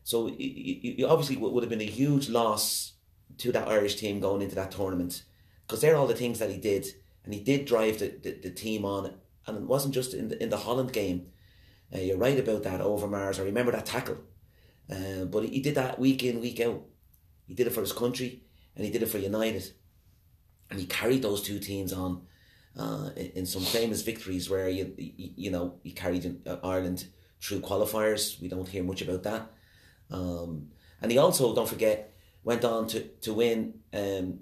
so 0.03 0.27
it, 0.27 0.33
it, 0.33 1.03
obviously 1.03 1.35
would 1.37 1.63
have 1.63 1.69
been 1.69 1.81
a 1.81 1.83
huge 1.83 2.29
loss 2.29 2.93
to 3.39 3.51
that 3.51 3.67
Irish 3.67 3.95
team 3.95 4.19
going 4.19 4.41
into 4.41 4.55
that 4.55 4.71
tournament 4.71 5.23
because 5.65 5.81
they're 5.81 5.95
all 5.95 6.07
the 6.07 6.15
things 6.15 6.39
that 6.39 6.49
he 6.49 6.57
did, 6.57 6.87
and 7.23 7.33
he 7.33 7.39
did 7.39 7.65
drive 7.65 7.99
the, 7.99 8.07
the, 8.23 8.31
the 8.43 8.49
team 8.49 8.85
on, 8.85 9.13
and 9.45 9.57
it 9.57 9.63
wasn't 9.63 9.93
just 9.93 10.13
in 10.13 10.29
the 10.29 10.41
in 10.41 10.49
the 10.49 10.57
Holland 10.57 10.93
game. 10.93 11.27
Uh, 11.93 11.99
you're 11.99 12.17
right 12.17 12.39
about 12.39 12.63
that 12.63 12.81
Overmars. 12.81 13.39
I 13.39 13.43
remember 13.43 13.71
that 13.71 13.85
tackle, 13.85 14.17
uh, 14.91 15.25
but 15.25 15.43
he, 15.43 15.49
he 15.49 15.61
did 15.61 15.75
that 15.75 15.99
week 15.99 16.23
in 16.23 16.41
week 16.41 16.59
out. 16.59 16.83
He 17.47 17.53
did 17.53 17.67
it 17.67 17.73
for 17.73 17.81
his 17.81 17.93
country, 17.93 18.43
and 18.75 18.85
he 18.85 18.91
did 18.91 19.03
it 19.03 19.09
for 19.09 19.17
United, 19.17 19.71
and 20.69 20.79
he 20.79 20.85
carried 20.85 21.21
those 21.21 21.41
two 21.41 21.59
teams 21.59 21.93
on 21.93 22.23
uh, 22.77 23.09
in, 23.15 23.45
some 23.45 23.63
famous 23.63 24.01
victories 24.01 24.49
where 24.49 24.69
you 24.69 24.93
you, 24.97 25.31
you 25.35 25.51
know 25.51 25.75
he 25.83 25.91
carried 25.91 26.47
uh, 26.47 26.57
Ireland 26.63 27.05
through 27.41 27.61
qualifiers. 27.61 28.41
We 28.41 28.47
don't 28.47 28.67
hear 28.67 28.83
much 28.83 29.01
about 29.01 29.23
that. 29.23 29.51
Um, 30.11 30.69
and 31.01 31.11
he 31.11 31.17
also, 31.17 31.55
don't 31.55 31.69
forget, 31.69 32.13
went 32.49 32.65
on 32.65 32.87
to, 32.87 32.99
to 33.25 33.31
win 33.31 33.75
um, 33.93 34.39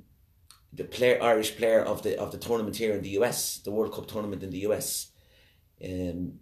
the 0.71 0.85
player 0.85 1.21
Irish 1.21 1.57
player 1.57 1.81
of 1.81 2.03
the 2.03 2.17
of 2.17 2.31
the 2.31 2.37
tournament 2.37 2.77
here 2.77 2.93
in 2.93 3.01
the 3.01 3.15
US, 3.19 3.57
the 3.65 3.71
World 3.71 3.93
Cup 3.93 4.07
tournament 4.07 4.43
in 4.43 4.51
the 4.51 4.63
US. 4.69 5.11
Um, 5.83 6.39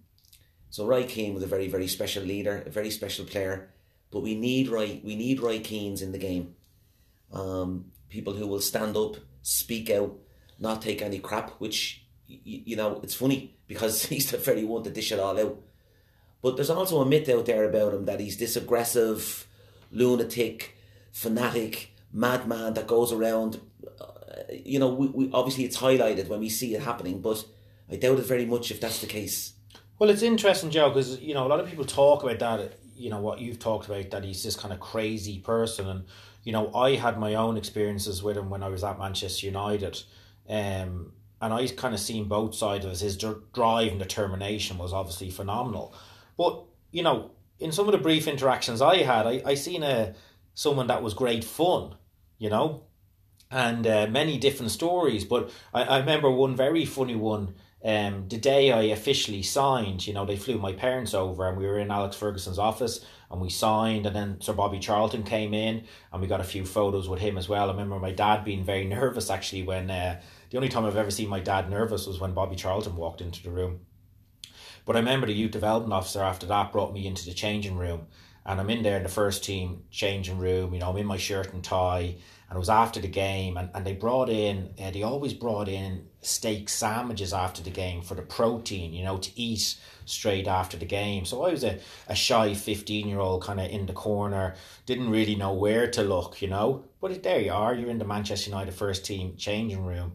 so 0.70 0.86
Roy 0.86 1.06
Keane 1.06 1.34
was 1.34 1.42
a 1.44 1.54
very 1.56 1.68
very 1.68 1.88
special 1.88 2.24
leader, 2.24 2.64
a 2.68 2.70
very 2.70 2.92
special 2.92 3.26
player. 3.26 3.56
But 4.12 4.22
we 4.22 4.36
need 4.36 4.70
Roy 4.70 5.02
we 5.04 5.16
need 5.16 5.40
Roy 5.40 5.60
Keanes 5.60 6.04
in 6.04 6.12
the 6.12 6.26
game. 6.30 6.46
Um, 7.34 7.86
people 8.10 8.34
who 8.34 8.48
will 8.48 8.62
stand 8.62 8.96
up, 8.96 9.16
speak 9.42 9.90
out, 9.90 10.14
not 10.60 10.84
take 10.84 11.02
any 11.02 11.18
crap. 11.18 11.50
Which 11.64 12.06
you 12.28 12.76
know 12.76 13.00
it's 13.02 13.16
funny 13.16 13.58
because 13.68 14.06
he's 14.12 14.30
the 14.30 14.38
very 14.38 14.64
one 14.64 14.84
to 14.84 14.92
dish 14.92 15.12
it 15.12 15.20
all 15.20 15.40
out. 15.40 15.58
But 16.44 16.58
there's 16.58 16.70
also 16.70 17.02
a 17.02 17.08
myth 17.08 17.28
out 17.28 17.48
there 17.48 17.68
about 17.68 17.96
him 17.96 18.06
that 18.06 18.20
he's 18.20 18.38
this 18.38 18.56
aggressive, 18.56 19.48
lunatic, 19.92 20.75
fanatic, 21.16 21.94
madman 22.12 22.74
that 22.74 22.88
goes 22.88 23.14
around. 23.14 23.62
Uh, 24.02 24.06
you 24.52 24.80
know, 24.80 24.90
we, 24.94 25.08
we 25.08 25.32
obviously 25.32 25.64
it's 25.64 25.78
highlighted 25.78 26.28
when 26.28 26.42
we 26.42 26.50
see 26.50 26.76
it 26.76 26.82
happening, 26.82 27.22
but 27.22 27.46
I 27.90 27.96
doubt 27.96 28.20
it 28.20 28.26
very 28.26 28.46
much 28.46 28.70
if 28.70 28.82
that's 28.82 29.00
the 29.00 29.08
case. 29.08 29.54
Well, 29.98 30.10
it's 30.10 30.22
interesting, 30.22 30.72
Joe, 30.72 30.90
because 30.90 31.22
you 31.22 31.34
know 31.34 31.48
a 31.48 31.50
lot 31.50 31.62
of 31.62 31.70
people 31.70 31.86
talk 31.86 32.24
about 32.24 32.40
that. 32.40 32.80
You 32.98 33.10
know 33.10 33.22
what 33.22 33.40
you've 33.40 33.60
talked 33.60 33.88
about 33.88 34.12
that 34.12 34.26
he's 34.26 34.44
this 34.44 34.58
kind 34.58 34.74
of 34.74 34.82
crazy 34.82 35.40
person, 35.40 35.88
and 35.88 36.04
you 36.44 36.52
know, 36.52 36.74
I 36.76 36.96
had 36.96 37.18
my 37.18 37.36
own 37.36 37.56
experiences 37.56 38.22
with 38.22 38.38
him 38.38 38.50
when 38.50 38.62
I 38.62 38.68
was 38.68 38.84
at 38.84 39.00
Manchester 39.00 39.46
United. 39.46 40.04
Um, 40.50 41.14
and 41.42 41.54
I 41.54 41.68
kind 41.68 41.94
of 41.94 42.00
seen 42.00 42.28
both 42.28 42.56
sides 42.56 42.86
of 42.86 42.92
it. 42.92 43.00
His 43.00 43.18
drive 43.18 43.92
and 43.92 44.00
determination 44.00 44.78
was 44.78 44.94
obviously 44.94 45.32
phenomenal. 45.32 45.94
But, 46.38 46.64
you 46.92 47.04
know, 47.04 47.32
in 47.60 47.72
some 47.72 47.88
of 47.88 47.94
the 47.94 47.98
brief 47.98 48.28
interactions 48.28 48.82
I 48.82 48.98
had, 48.98 49.26
I, 49.28 49.42
I 49.46 49.54
seen 49.56 49.84
a 49.84 50.14
someone 50.56 50.88
that 50.88 51.04
was 51.04 51.14
great 51.14 51.44
fun, 51.44 51.96
you 52.40 52.50
know, 52.50 52.86
and 53.52 53.86
uh, 53.86 54.08
many 54.10 54.40
different 54.40 54.72
stories. 54.72 55.24
But 55.24 55.52
I, 55.74 55.84
I 55.84 56.00
remember 56.00 56.32
one 56.32 56.56
very 56.56 56.86
funny 56.86 57.16
one. 57.16 57.54
Um, 57.84 58.28
the 58.30 58.38
day 58.38 58.72
I 58.72 58.84
officially 58.84 59.44
signed, 59.44 60.08
you 60.08 60.14
know, 60.14 60.26
they 60.26 60.38
flew 60.38 60.58
my 60.58 60.74
parents 60.74 61.14
over 61.14 61.48
and 61.48 61.56
we 61.56 61.68
were 61.68 61.78
in 61.78 61.92
Alex 61.92 62.16
Ferguson's 62.16 62.58
office 62.58 63.06
and 63.30 63.40
we 63.40 63.52
signed. 63.52 64.08
And 64.08 64.16
then 64.16 64.42
Sir 64.42 64.54
Bobby 64.54 64.80
Charlton 64.80 65.22
came 65.22 65.54
in 65.54 65.84
and 66.12 66.20
we 66.20 66.28
got 66.28 66.42
a 66.42 66.46
few 66.46 66.66
photos 66.66 67.08
with 67.08 67.20
him 67.20 67.38
as 67.38 67.48
well. 67.48 67.70
I 67.70 67.74
remember 67.74 68.00
my 68.00 68.12
dad 68.12 68.44
being 68.44 68.66
very 68.66 68.86
nervous 68.86 69.30
actually 69.30 69.62
when 69.62 69.92
uh, 69.92 70.20
the 70.50 70.58
only 70.58 70.70
time 70.70 70.86
I've 70.86 70.98
ever 70.98 71.12
seen 71.12 71.30
my 71.30 71.42
dad 71.42 71.70
nervous 71.70 72.08
was 72.08 72.20
when 72.20 72.34
Bobby 72.34 72.56
Charlton 72.56 72.96
walked 72.96 73.22
into 73.22 73.44
the 73.44 73.52
room. 73.52 73.82
But 74.84 74.96
I 74.96 75.00
remember 75.00 75.28
the 75.28 75.34
youth 75.34 75.52
development 75.52 75.94
officer 75.94 76.24
after 76.24 76.48
that 76.48 76.72
brought 76.72 76.94
me 76.94 77.06
into 77.06 77.26
the 77.26 77.34
changing 77.34 77.78
room 77.78 78.08
and 78.46 78.60
I'm 78.60 78.70
in 78.70 78.84
there 78.84 78.98
in 78.98 79.04
the 79.04 79.10
first 79.10 79.44
team 79.44 79.84
changing 79.90 80.38
room, 80.38 80.74
you 80.74 80.80
know, 80.80 80.90
I'm 80.90 80.98
in 80.98 81.06
my 81.06 81.18
shirt 81.18 81.54
and 81.54 81.64
tie. 81.64 82.16
And 82.48 82.58
it 82.58 82.60
was 82.60 82.70
after 82.70 83.00
the 83.00 83.08
game 83.08 83.58
and, 83.58 83.72
and 83.74 83.84
they 83.84 83.94
brought 83.94 84.30
in 84.30 84.70
uh, 84.80 84.92
they 84.92 85.02
always 85.02 85.34
brought 85.34 85.68
in 85.68 86.06
steak 86.22 86.70
sandwiches 86.70 87.34
after 87.34 87.64
the 87.64 87.72
game 87.72 88.04
for 88.04 88.14
the 88.14 88.22
protein 88.22 88.94
you 88.94 89.04
know 89.04 89.18
to 89.18 89.32
eat 89.36 89.76
straight 90.06 90.48
after 90.48 90.78
the 90.78 90.86
game. 90.86 91.26
So 91.26 91.44
i 91.44 91.50
was 91.50 91.64
a, 91.64 91.80
a 92.08 92.14
shy 92.14 92.54
15 92.54 93.08
year 93.08 93.20
old 93.20 93.42
kind 93.42 93.60
of 93.60 93.72
in 93.72 93.88
the 93.88 93.94
corner 93.94 94.54
didn't 94.86 95.10
really 95.10 95.36
know 95.36 95.54
where 95.54 95.90
to 95.90 96.04
look 96.04 96.40
you 96.40 96.48
know. 96.48 96.86
But 97.02 97.24
there 97.24 97.42
you 97.42 97.52
are 97.52 97.74
you're 97.74 97.90
in 97.90 97.98
the 97.98 98.06
manchester 98.06 98.52
united 98.52 98.76
first 98.76 99.06
team 99.06 99.36
changing 99.38 99.84
room 99.84 100.14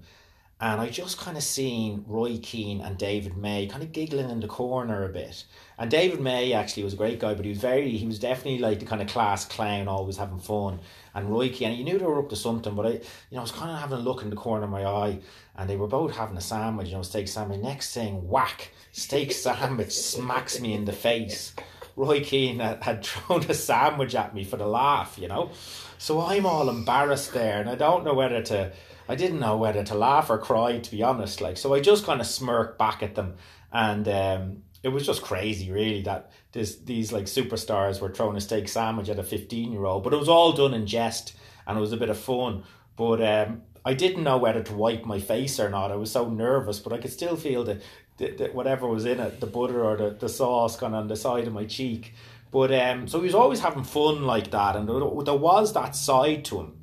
and 0.60 0.78
I 0.78 0.90
just 0.90 1.18
kind 1.18 1.38
of 1.38 1.42
seen 1.42 2.04
Roy 2.06 2.38
Keane 2.38 2.82
and 2.82 2.98
David 2.98 3.34
May 3.34 3.66
kind 3.66 3.82
of 3.82 3.92
giggling 3.92 4.28
in 4.28 4.40
the 4.40 4.46
corner 4.46 5.04
a 5.04 5.08
bit. 5.08 5.44
And 5.78 5.90
David 5.90 6.20
May 6.20 6.52
actually 6.52 6.84
was 6.84 6.92
a 6.92 6.98
great 6.98 7.18
guy, 7.18 7.32
but 7.32 7.46
he 7.46 7.50
was 7.50 7.60
very, 7.60 7.96
he 7.96 8.06
was 8.06 8.18
definitely 8.18 8.58
like 8.58 8.78
the 8.78 8.84
kind 8.84 9.00
of 9.00 9.08
class 9.08 9.46
clown, 9.46 9.88
always 9.88 10.18
having 10.18 10.38
fun. 10.38 10.80
And 11.14 11.30
Roy 11.30 11.48
Keane, 11.48 11.78
you 11.78 11.84
knew 11.84 11.98
they 11.98 12.04
were 12.04 12.18
up 12.18 12.28
to 12.28 12.36
something, 12.36 12.74
but 12.74 12.84
I, 12.84 12.90
you 12.90 13.00
know, 13.32 13.38
I 13.38 13.42
was 13.42 13.52
kind 13.52 13.70
of 13.70 13.78
having 13.78 13.96
a 13.96 14.02
look 14.02 14.20
in 14.20 14.28
the 14.28 14.36
corner 14.36 14.64
of 14.64 14.70
my 14.70 14.84
eye, 14.84 15.20
and 15.56 15.68
they 15.68 15.76
were 15.76 15.86
both 15.86 16.14
having 16.14 16.36
a 16.36 16.42
sandwich, 16.42 16.88
you 16.88 16.94
know, 16.94 17.02
steak 17.02 17.28
sandwich. 17.28 17.60
Next 17.60 17.94
thing, 17.94 18.28
whack, 18.28 18.72
steak 18.92 19.32
sandwich 19.46 19.92
smacks 19.92 20.60
me 20.60 20.74
in 20.74 20.84
the 20.84 20.92
face. 20.92 21.54
Roy 21.96 22.22
Keane 22.22 22.58
had, 22.58 22.82
had 22.82 23.04
thrown 23.04 23.44
a 23.48 23.54
sandwich 23.54 24.14
at 24.14 24.34
me 24.34 24.44
for 24.44 24.58
the 24.58 24.66
laugh, 24.66 25.16
you 25.18 25.28
know. 25.28 25.52
So 26.00 26.22
I'm 26.22 26.46
all 26.46 26.70
embarrassed 26.70 27.34
there, 27.34 27.60
and 27.60 27.68
I 27.68 27.74
don't 27.74 28.04
know 28.04 28.14
whether 28.14 28.40
to 28.44 28.72
I 29.06 29.14
didn't 29.16 29.38
know 29.38 29.58
whether 29.58 29.84
to 29.84 29.94
laugh 29.94 30.30
or 30.30 30.38
cry, 30.38 30.78
to 30.78 30.90
be 30.90 31.02
honest. 31.02 31.42
Like, 31.42 31.58
so 31.58 31.74
I 31.74 31.80
just 31.80 32.06
kind 32.06 32.22
of 32.22 32.26
smirked 32.26 32.78
back 32.78 33.02
at 33.02 33.16
them, 33.16 33.34
and 33.70 34.08
um, 34.08 34.62
it 34.82 34.88
was 34.88 35.04
just 35.04 35.20
crazy, 35.20 35.70
really, 35.70 36.00
that 36.02 36.30
this 36.52 36.76
these 36.76 37.12
like 37.12 37.26
superstars 37.26 38.00
were 38.00 38.08
throwing 38.08 38.38
a 38.38 38.40
steak 38.40 38.66
sandwich 38.66 39.10
at 39.10 39.18
a 39.18 39.22
fifteen 39.22 39.72
year 39.72 39.84
old. 39.84 40.02
But 40.02 40.14
it 40.14 40.18
was 40.18 40.30
all 40.30 40.54
done 40.54 40.72
in 40.72 40.86
jest, 40.86 41.34
and 41.66 41.76
it 41.76 41.82
was 41.82 41.92
a 41.92 41.98
bit 41.98 42.08
of 42.08 42.16
fun. 42.16 42.64
But 42.96 43.20
um, 43.22 43.60
I 43.84 43.92
didn't 43.92 44.24
know 44.24 44.38
whether 44.38 44.62
to 44.62 44.72
wipe 44.72 45.04
my 45.04 45.20
face 45.20 45.60
or 45.60 45.68
not. 45.68 45.92
I 45.92 45.96
was 45.96 46.10
so 46.10 46.30
nervous, 46.30 46.78
but 46.78 46.94
I 46.94 46.98
could 46.98 47.12
still 47.12 47.36
feel 47.36 47.62
the, 47.62 47.82
the, 48.16 48.30
the 48.30 48.46
whatever 48.48 48.88
was 48.88 49.04
in 49.04 49.20
it, 49.20 49.40
the 49.40 49.46
butter 49.46 49.84
or 49.84 49.98
the, 49.98 50.10
the 50.18 50.30
sauce, 50.30 50.78
kind 50.78 50.94
of 50.94 51.02
on 51.02 51.08
the 51.08 51.16
side 51.16 51.46
of 51.46 51.52
my 51.52 51.66
cheek. 51.66 52.14
But 52.50 52.72
um, 52.72 53.06
so 53.06 53.18
he 53.18 53.26
was 53.26 53.34
always 53.34 53.60
having 53.60 53.84
fun 53.84 54.24
like 54.24 54.50
that, 54.50 54.74
and 54.76 54.88
there, 54.88 54.96
was 54.96 55.72
that 55.72 55.94
side 55.94 56.44
to 56.46 56.60
him, 56.60 56.78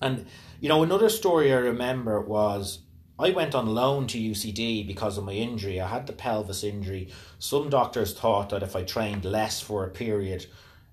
and 0.00 0.26
you 0.60 0.68
know, 0.68 0.82
another 0.84 1.08
story 1.08 1.52
I 1.52 1.56
remember 1.56 2.20
was 2.20 2.80
I 3.18 3.30
went 3.30 3.54
on 3.54 3.74
loan 3.74 4.06
to 4.08 4.18
UCD 4.18 4.86
because 4.86 5.18
of 5.18 5.24
my 5.24 5.32
injury. 5.32 5.80
I 5.80 5.88
had 5.88 6.06
the 6.06 6.12
pelvis 6.12 6.62
injury. 6.64 7.08
Some 7.38 7.68
doctors 7.68 8.14
thought 8.14 8.50
that 8.50 8.62
if 8.62 8.76
I 8.76 8.84
trained 8.84 9.24
less 9.24 9.60
for 9.60 9.84
a 9.84 9.90
period, 9.90 10.46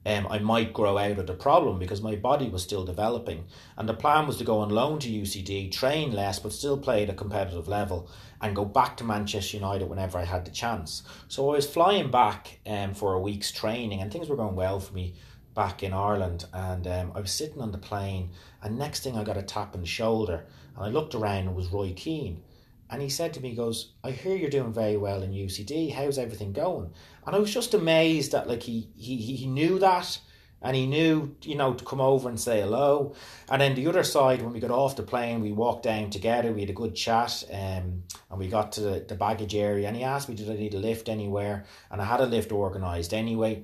um, 0.05 0.27
I 0.27 0.39
might 0.39 0.73
grow 0.73 0.97
out 0.97 1.19
of 1.19 1.27
the 1.27 1.33
problem 1.33 1.77
because 1.77 2.01
my 2.01 2.15
body 2.15 2.49
was 2.49 2.63
still 2.63 2.85
developing. 2.85 3.45
And 3.77 3.87
the 3.87 3.93
plan 3.93 4.27
was 4.27 4.37
to 4.37 4.43
go 4.43 4.59
on 4.59 4.69
loan 4.69 4.99
to 4.99 5.09
UCD, 5.09 5.71
train 5.71 6.11
less, 6.11 6.39
but 6.39 6.53
still 6.53 6.77
play 6.77 7.03
at 7.03 7.09
a 7.09 7.13
competitive 7.13 7.67
level, 7.67 8.09
and 8.41 8.55
go 8.55 8.65
back 8.65 8.97
to 8.97 9.03
Manchester 9.03 9.57
United 9.57 9.89
whenever 9.89 10.17
I 10.17 10.23
had 10.23 10.45
the 10.45 10.51
chance. 10.51 11.03
So 11.27 11.49
I 11.49 11.55
was 11.55 11.69
flying 11.69 12.09
back 12.09 12.59
um, 12.65 12.93
for 12.93 13.13
a 13.13 13.19
week's 13.19 13.51
training, 13.51 14.01
and 14.01 14.11
things 14.11 14.29
were 14.29 14.37
going 14.37 14.55
well 14.55 14.79
for 14.79 14.93
me 14.93 15.15
back 15.53 15.83
in 15.83 15.93
Ireland, 15.93 16.45
and 16.53 16.87
um, 16.87 17.11
I 17.13 17.19
was 17.19 17.31
sitting 17.31 17.61
on 17.61 17.73
the 17.73 17.77
plane, 17.77 18.29
and 18.61 18.77
next 18.77 19.03
thing 19.03 19.17
I 19.17 19.23
got 19.25 19.35
a 19.35 19.43
tap 19.43 19.75
on 19.75 19.81
the 19.81 19.87
shoulder, 19.87 20.45
and 20.75 20.85
I 20.85 20.89
looked 20.89 21.15
around 21.15 21.39
and 21.39 21.49
it 21.49 21.55
was 21.55 21.67
Roy 21.67 21.91
Keane, 21.93 22.41
and 22.89 23.01
he 23.01 23.09
said 23.09 23.33
to 23.33 23.41
me, 23.41 23.49
he 23.49 23.55
"Goes, 23.55 23.93
I 24.03 24.11
hear 24.11 24.35
you're 24.35 24.49
doing 24.49 24.73
very 24.73 24.97
well 24.97 25.21
in 25.21 25.31
UCD. 25.31 25.93
How's 25.93 26.17
everything 26.17 26.53
going?" 26.53 26.91
And 27.25 27.35
I 27.35 27.39
was 27.39 27.53
just 27.53 27.73
amazed 27.73 28.31
that 28.31 28.47
like 28.47 28.63
he 28.63 28.89
he 28.95 29.17
he 29.17 29.45
knew 29.45 29.79
that. 29.79 30.19
And 30.61 30.75
he 30.75 30.87
knew, 30.87 31.37
you 31.43 31.55
know, 31.55 31.73
to 31.73 31.85
come 31.85 32.01
over 32.01 32.27
and 32.27 32.37
say 32.37 32.59
hello. 32.59 33.15
And 33.49 33.61
then 33.61 33.75
the 33.75 33.87
other 33.87 34.03
side, 34.03 34.41
when 34.41 34.51
we 34.51 34.59
got 34.59 34.71
off 34.71 34.97
the 34.97 35.03
plane, 35.03 35.39
we 35.39 35.53
walked 35.53 35.83
down 35.83 36.09
together. 36.09 36.51
We 36.51 36.59
had 36.59 36.69
a 36.69 36.73
good 36.73 36.95
chat, 36.95 37.45
um, 37.49 38.03
and 38.29 38.37
we 38.37 38.49
got 38.49 38.73
to 38.73 38.81
the, 38.81 39.05
the 39.07 39.15
baggage 39.15 39.55
area. 39.55 39.87
And 39.87 39.95
he 39.95 40.03
asked 40.03 40.27
me, 40.27 40.35
did 40.35 40.49
I 40.49 40.55
need 40.55 40.73
a 40.73 40.79
lift 40.79 41.07
anywhere? 41.07 41.63
And 41.89 42.01
I 42.01 42.03
had 42.03 42.19
a 42.19 42.25
lift 42.25 42.51
organised 42.51 43.13
anyway. 43.13 43.63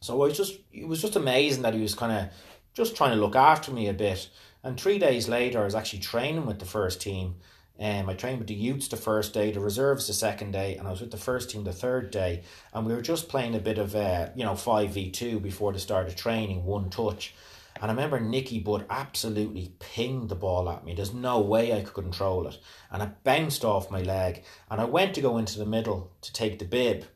So 0.00 0.14
I 0.14 0.26
was 0.26 0.36
just 0.36 0.60
it 0.72 0.86
was 0.86 1.00
just 1.00 1.16
amazing 1.16 1.62
that 1.62 1.74
he 1.74 1.80
was 1.80 1.94
kind 1.94 2.12
of 2.12 2.32
just 2.74 2.96
trying 2.96 3.10
to 3.10 3.20
look 3.20 3.36
after 3.36 3.72
me 3.72 3.88
a 3.88 3.94
bit. 3.94 4.28
And 4.62 4.78
three 4.78 4.98
days 4.98 5.28
later, 5.28 5.60
I 5.60 5.64
was 5.64 5.74
actually 5.74 6.00
training 6.00 6.46
with 6.46 6.58
the 6.58 6.66
first 6.66 7.00
team. 7.00 7.36
Um, 7.78 8.08
I 8.08 8.14
trained 8.14 8.38
with 8.38 8.48
the 8.48 8.54
youths 8.54 8.88
the 8.88 8.96
first 8.96 9.32
day, 9.32 9.50
the 9.50 9.60
reserves 9.60 10.06
the 10.06 10.12
second 10.12 10.52
day, 10.52 10.76
and 10.76 10.86
I 10.86 10.90
was 10.90 11.00
with 11.00 11.10
the 11.10 11.16
first 11.16 11.50
team 11.50 11.64
the 11.64 11.72
third 11.72 12.10
day. 12.10 12.42
And 12.72 12.86
we 12.86 12.94
were 12.94 13.02
just 13.02 13.28
playing 13.28 13.54
a 13.54 13.60
bit 13.60 13.78
of, 13.78 13.96
uh, 13.96 14.28
you 14.34 14.44
know, 14.44 14.52
5v2 14.52 15.42
before 15.42 15.72
the 15.72 15.78
start 15.78 16.06
of 16.06 16.14
training, 16.14 16.64
one 16.64 16.90
touch. 16.90 17.34
And 17.80 17.90
I 17.90 17.94
remember 17.94 18.20
Nicky 18.20 18.60
Butt 18.60 18.86
absolutely 18.90 19.74
pinged 19.80 20.28
the 20.28 20.36
ball 20.36 20.70
at 20.70 20.84
me. 20.84 20.94
There's 20.94 21.14
no 21.14 21.40
way 21.40 21.72
I 21.72 21.82
could 21.82 21.94
control 21.94 22.46
it. 22.46 22.58
And 22.90 23.02
it 23.02 23.24
bounced 23.24 23.64
off 23.64 23.90
my 23.90 24.02
leg. 24.02 24.44
And 24.70 24.80
I 24.80 24.84
went 24.84 25.14
to 25.14 25.20
go 25.20 25.38
into 25.38 25.58
the 25.58 25.66
middle 25.66 26.12
to 26.20 26.32
take 26.32 26.58
the 26.58 26.64
bib. 26.64 27.06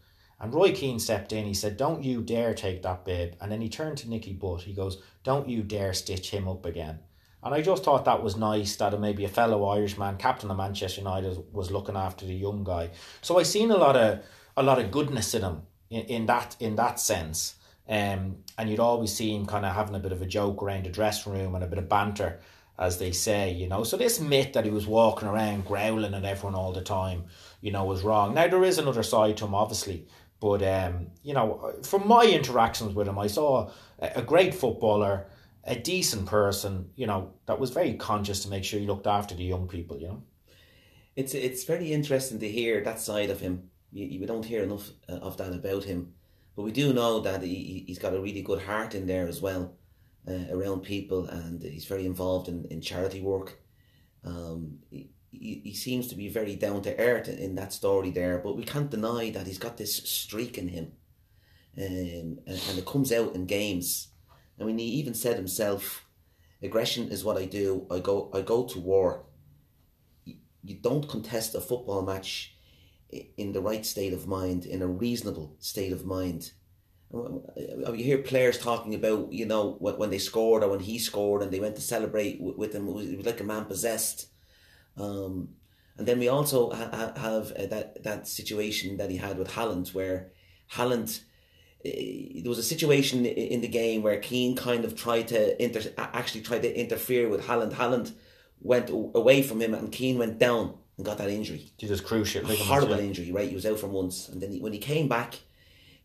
And 0.40 0.52
Roy 0.52 0.72
Keane 0.72 0.98
stepped 0.98 1.32
in. 1.32 1.46
He 1.46 1.54
said, 1.54 1.76
Don't 1.76 2.02
you 2.02 2.20
dare 2.20 2.52
take 2.52 2.82
that 2.82 3.04
bib. 3.04 3.36
And 3.40 3.52
then 3.52 3.60
he 3.60 3.68
turned 3.68 3.98
to 3.98 4.08
Nicky 4.08 4.32
Butt. 4.32 4.62
He 4.62 4.72
goes, 4.72 5.00
Don't 5.22 5.48
you 5.48 5.62
dare 5.62 5.92
stitch 5.92 6.30
him 6.30 6.48
up 6.48 6.66
again. 6.66 6.98
And 7.46 7.54
I 7.54 7.62
just 7.62 7.84
thought 7.84 8.06
that 8.06 8.24
was 8.24 8.36
nice 8.36 8.74
that 8.74 9.00
maybe 9.00 9.24
a 9.24 9.28
fellow 9.28 9.66
Irishman, 9.66 10.16
captain 10.16 10.50
of 10.50 10.56
Manchester 10.56 11.00
United, 11.00 11.38
was 11.52 11.70
looking 11.70 11.96
after 11.96 12.26
the 12.26 12.34
young 12.34 12.64
guy. 12.64 12.90
So 13.22 13.38
I 13.38 13.44
seen 13.44 13.70
a 13.70 13.76
lot 13.76 13.94
of 13.94 14.18
a 14.56 14.64
lot 14.64 14.80
of 14.80 14.90
goodness 14.90 15.32
in 15.32 15.42
him 15.42 15.62
in, 15.88 16.02
in 16.06 16.26
that 16.26 16.56
in 16.58 16.74
that 16.74 16.98
sense. 16.98 17.54
Um, 17.88 18.38
and 18.58 18.68
you'd 18.68 18.80
always 18.80 19.14
see 19.14 19.32
him 19.32 19.46
kind 19.46 19.64
of 19.64 19.76
having 19.76 19.94
a 19.94 20.00
bit 20.00 20.10
of 20.10 20.22
a 20.22 20.26
joke 20.26 20.60
around 20.60 20.86
the 20.86 20.90
dressing 20.90 21.34
room 21.34 21.54
and 21.54 21.62
a 21.62 21.68
bit 21.68 21.78
of 21.78 21.88
banter, 21.88 22.40
as 22.80 22.98
they 22.98 23.12
say, 23.12 23.52
you 23.52 23.68
know. 23.68 23.84
So 23.84 23.96
this 23.96 24.18
myth 24.18 24.52
that 24.54 24.64
he 24.64 24.72
was 24.72 24.88
walking 24.88 25.28
around 25.28 25.66
growling 25.66 26.14
at 26.14 26.24
everyone 26.24 26.56
all 26.56 26.72
the 26.72 26.82
time, 26.82 27.26
you 27.60 27.70
know, 27.70 27.84
was 27.84 28.02
wrong. 28.02 28.34
Now 28.34 28.48
there 28.48 28.64
is 28.64 28.78
another 28.78 29.04
side 29.04 29.36
to 29.36 29.44
him, 29.44 29.54
obviously, 29.54 30.08
but 30.40 30.64
um, 30.64 31.06
you 31.22 31.32
know, 31.32 31.74
from 31.84 32.08
my 32.08 32.24
interactions 32.24 32.92
with 32.92 33.06
him, 33.06 33.20
I 33.20 33.28
saw 33.28 33.70
a 34.00 34.22
great 34.22 34.52
footballer, 34.52 35.28
a 35.66 35.76
decent 35.76 36.26
person. 36.26 36.90
You 36.96 37.06
know, 37.06 37.32
that 37.46 37.58
was 37.58 37.70
very 37.70 37.94
conscious 37.94 38.42
to 38.42 38.48
make 38.48 38.64
sure 38.64 38.80
he 38.80 38.86
looked 38.86 39.06
after 39.06 39.34
the 39.34 39.44
young 39.44 39.68
people. 39.68 39.98
You 39.98 40.08
know, 40.08 40.22
it's 41.16 41.34
it's 41.34 41.64
very 41.64 41.92
interesting 41.92 42.38
to 42.40 42.48
hear 42.48 42.82
that 42.82 43.00
side 43.00 43.30
of 43.30 43.40
him. 43.40 43.70
You, 43.92 44.20
we 44.20 44.26
don't 44.26 44.44
hear 44.44 44.62
enough 44.62 44.90
uh, 45.08 45.14
of 45.14 45.36
that 45.38 45.52
about 45.52 45.84
him, 45.84 46.14
but 46.54 46.62
we 46.62 46.72
do 46.72 46.92
know 46.92 47.20
that 47.20 47.42
he 47.42 47.84
he's 47.86 47.98
got 47.98 48.14
a 48.14 48.20
really 48.20 48.42
good 48.42 48.62
heart 48.62 48.94
in 48.94 49.06
there 49.06 49.26
as 49.26 49.42
well, 49.42 49.74
uh, 50.28 50.44
around 50.50 50.80
people, 50.80 51.26
and 51.26 51.62
he's 51.62 51.86
very 51.86 52.06
involved 52.06 52.48
in, 52.48 52.64
in 52.70 52.80
charity 52.80 53.20
work. 53.20 53.60
Um, 54.24 54.78
he, 54.90 55.60
he, 55.62 55.74
seems 55.74 56.08
to 56.08 56.16
be 56.16 56.28
very 56.28 56.56
down 56.56 56.82
to 56.82 56.98
earth 56.98 57.28
in, 57.28 57.38
in 57.38 57.54
that 57.56 57.72
story 57.72 58.10
there, 58.10 58.38
but 58.38 58.56
we 58.56 58.64
can't 58.64 58.90
deny 58.90 59.30
that 59.30 59.46
he's 59.46 59.58
got 59.58 59.76
this 59.76 59.96
streak 59.96 60.58
in 60.58 60.68
him. 60.68 60.92
Um, 61.78 62.38
and, 62.46 62.60
and 62.68 62.78
it 62.78 62.86
comes 62.86 63.12
out 63.12 63.34
in 63.34 63.46
games. 63.46 64.08
I 64.60 64.64
mean, 64.64 64.78
he 64.78 64.84
even 64.84 65.14
said 65.14 65.36
himself, 65.36 66.06
aggression 66.62 67.10
is 67.10 67.24
what 67.24 67.36
I 67.36 67.44
do. 67.44 67.86
I 67.90 67.98
go, 67.98 68.30
I 68.32 68.40
go 68.40 68.64
to 68.64 68.78
war. 68.78 69.24
You, 70.24 70.76
don't 70.80 71.08
contest 71.08 71.54
a 71.54 71.60
football 71.60 72.02
match 72.02 72.54
in 73.10 73.52
the 73.52 73.60
right 73.60 73.86
state 73.86 74.12
of 74.12 74.26
mind, 74.26 74.66
in 74.66 74.82
a 74.82 74.86
reasonable 74.86 75.54
state 75.60 75.92
of 75.92 76.04
mind. 76.04 76.52
You 77.12 77.94
hear 77.94 78.18
players 78.18 78.58
talking 78.58 78.94
about, 78.94 79.32
you 79.32 79.46
know, 79.46 79.76
when 79.78 80.10
they 80.10 80.18
scored 80.18 80.64
or 80.64 80.70
when 80.70 80.80
he 80.80 80.98
scored 80.98 81.42
and 81.42 81.52
they 81.52 81.60
went 81.60 81.76
to 81.76 81.82
celebrate 81.82 82.40
with 82.40 82.74
him. 82.74 82.88
It 82.88 83.16
was 83.18 83.26
like 83.26 83.40
a 83.40 83.44
man 83.44 83.66
possessed. 83.66 84.28
Um, 84.96 85.50
and 85.96 86.06
then 86.06 86.18
we 86.18 86.28
also 86.28 86.70
ha- 86.70 87.12
have 87.16 87.52
uh, 87.52 87.66
that 87.66 88.02
that 88.02 88.28
situation 88.28 88.96
that 88.98 89.10
he 89.10 89.16
had 89.16 89.38
with 89.38 89.52
Haaland, 89.52 89.94
where 89.94 90.32
Haaland 90.72 91.20
eh, 91.20 91.22
there 91.84 92.48
was 92.48 92.58
a 92.58 92.62
situation 92.62 93.24
in 93.26 93.60
the 93.60 93.68
game 93.68 94.02
where 94.02 94.18
Keane 94.18 94.56
kind 94.56 94.84
of 94.84 94.96
tried 94.96 95.28
to 95.28 95.62
inter- 95.62 95.92
actually 95.98 96.42
tried 96.42 96.62
to 96.62 96.78
interfere 96.80 97.28
with 97.28 97.42
Haaland. 97.42 97.72
Haaland 97.72 98.12
went 98.60 98.90
away 98.90 99.42
from 99.42 99.60
him, 99.60 99.74
and 99.74 99.92
Keane 99.92 100.18
went 100.18 100.38
down 100.38 100.74
and 100.96 101.06
got 101.06 101.18
that 101.18 101.30
injury. 101.30 101.70
He 101.76 101.86
just 101.86 102.04
cruciate 102.04 102.48
a 102.48 102.56
Horrible 102.56 102.98
injury, 102.98 103.30
right? 103.32 103.48
He 103.48 103.54
was 103.54 103.66
out 103.66 103.78
for 103.78 103.88
months, 103.88 104.28
and 104.28 104.40
then 104.40 104.52
he, 104.52 104.60
when 104.60 104.72
he 104.72 104.78
came 104.78 105.08
back, 105.08 105.36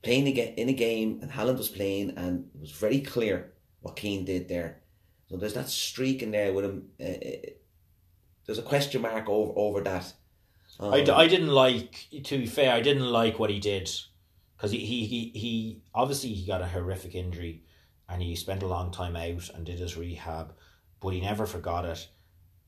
playing 0.04 0.28
again 0.28 0.54
in 0.56 0.70
a 0.70 0.74
game, 0.74 1.20
and 1.22 1.32
Haaland 1.32 1.58
was 1.58 1.70
playing, 1.70 2.12
and 2.18 2.50
it 2.54 2.62
was 2.62 2.72
very 2.72 3.00
clear 3.02 3.54
what 3.82 3.96
Keane 3.96 4.26
did 4.26 4.48
there. 4.48 4.82
So 5.30 5.38
there's 5.38 5.54
that 5.54 5.70
streak 5.70 6.22
in 6.22 6.32
there 6.32 6.54
with 6.54 6.66
him. 6.66 6.90
Uh, 7.00 7.52
there's 8.46 8.60
a 8.60 8.64
question 8.64 9.02
mark 9.02 9.30
over 9.30 9.54
over 9.56 9.82
that. 9.82 10.14
Um, 10.80 10.94
I, 10.94 11.02
d- 11.02 11.12
I 11.12 11.28
didn't 11.28 11.50
like 11.50 12.08
to 12.24 12.38
be 12.38 12.46
fair 12.46 12.74
I 12.74 12.82
didn't 12.82 13.06
like 13.06 13.40
what 13.40 13.50
he 13.50 13.60
did 13.60 13.90
because 14.62 14.72
he, 14.74 14.86
he, 14.86 15.06
he, 15.06 15.32
he 15.34 15.82
obviously 15.96 16.30
he 16.30 16.46
got 16.46 16.62
a 16.62 16.68
horrific 16.68 17.16
injury 17.16 17.64
and 18.08 18.22
he 18.22 18.36
spent 18.36 18.62
a 18.62 18.68
long 18.68 18.92
time 18.92 19.16
out 19.16 19.50
and 19.56 19.66
did 19.66 19.80
his 19.80 19.98
rehab 19.98 20.54
but 21.00 21.10
he 21.10 21.20
never 21.20 21.48
forgot 21.48 21.84
it. 21.84 22.08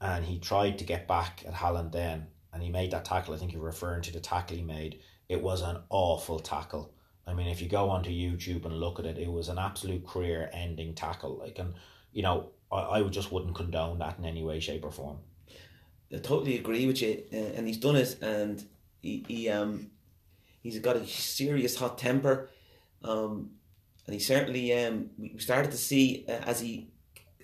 And 0.01 0.25
he 0.25 0.39
tried 0.39 0.79
to 0.79 0.85
get 0.85 1.07
back 1.07 1.43
at 1.47 1.53
Haaland 1.53 1.91
then 1.91 2.25
and 2.51 2.63
he 2.63 2.71
made 2.71 2.89
that 2.91 3.05
tackle. 3.05 3.35
I 3.35 3.37
think 3.37 3.53
you're 3.53 3.61
referring 3.61 4.01
to 4.03 4.11
the 4.11 4.19
tackle 4.19 4.57
he 4.57 4.63
made. 4.63 5.01
It 5.29 5.43
was 5.43 5.61
an 5.61 5.77
awful 5.91 6.39
tackle. 6.39 6.95
I 7.27 7.35
mean 7.35 7.45
if 7.45 7.61
you 7.61 7.69
go 7.69 7.91
onto 7.91 8.09
YouTube 8.09 8.65
and 8.65 8.73
look 8.73 8.97
at 8.97 9.05
it 9.05 9.19
it 9.19 9.31
was 9.31 9.49
an 9.49 9.59
absolute 9.59 10.07
career 10.07 10.49
ending 10.51 10.95
tackle. 10.95 11.37
Like 11.37 11.59
and 11.59 11.75
you 12.11 12.23
know 12.23 12.53
I, 12.71 12.79
I 12.79 13.01
would 13.03 13.13
just 13.13 13.31
wouldn't 13.31 13.53
condone 13.53 13.99
that 13.99 14.17
in 14.17 14.25
any 14.25 14.41
way 14.41 14.59
shape 14.59 14.83
or 14.83 14.91
form. 14.91 15.17
I 16.11 16.17
totally 16.17 16.57
agree 16.57 16.87
with 16.87 17.03
you, 17.03 17.23
uh, 17.31 17.35
and 17.55 17.67
he's 17.67 17.77
done 17.77 17.95
it, 17.95 18.21
and 18.21 18.63
he, 19.01 19.25
he 19.27 19.49
um 19.49 19.91
he's 20.63 20.79
got 20.79 20.95
a 20.95 21.05
serious 21.05 21.75
hot 21.75 21.97
temper, 21.97 22.49
um, 23.03 23.51
and 24.07 24.13
he 24.13 24.19
certainly 24.19 24.73
um 24.73 25.11
we 25.19 25.37
started 25.37 25.71
to 25.71 25.77
see 25.77 26.25
uh, 26.27 26.31
as 26.45 26.61
he 26.61 26.87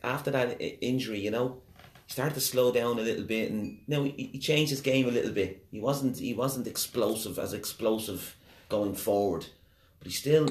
after 0.04 0.32
that 0.32 0.58
injury, 0.84 1.20
you 1.20 1.32
know, 1.32 1.62
he 2.08 2.14
started 2.14 2.34
to 2.34 2.42
slow 2.42 2.72
down 2.72 2.98
a 2.98 3.02
little 3.02 3.26
bit, 3.26 3.52
and 3.52 3.80
you 3.88 4.04
he, 4.04 4.30
he 4.34 4.40
changed 4.40 4.72
his 4.72 4.82
game 4.82 5.08
a 5.08 5.12
little 5.12 5.32
bit. 5.32 5.66
He 5.72 5.80
wasn't 5.80 6.18
he 6.18 6.34
wasn't 6.34 6.68
explosive 6.68 7.38
as 7.38 7.54
explosive 7.54 8.36
going 8.70 8.96
forward, 8.96 9.46
but 10.00 10.08
he 10.08 10.14
still 10.14 10.48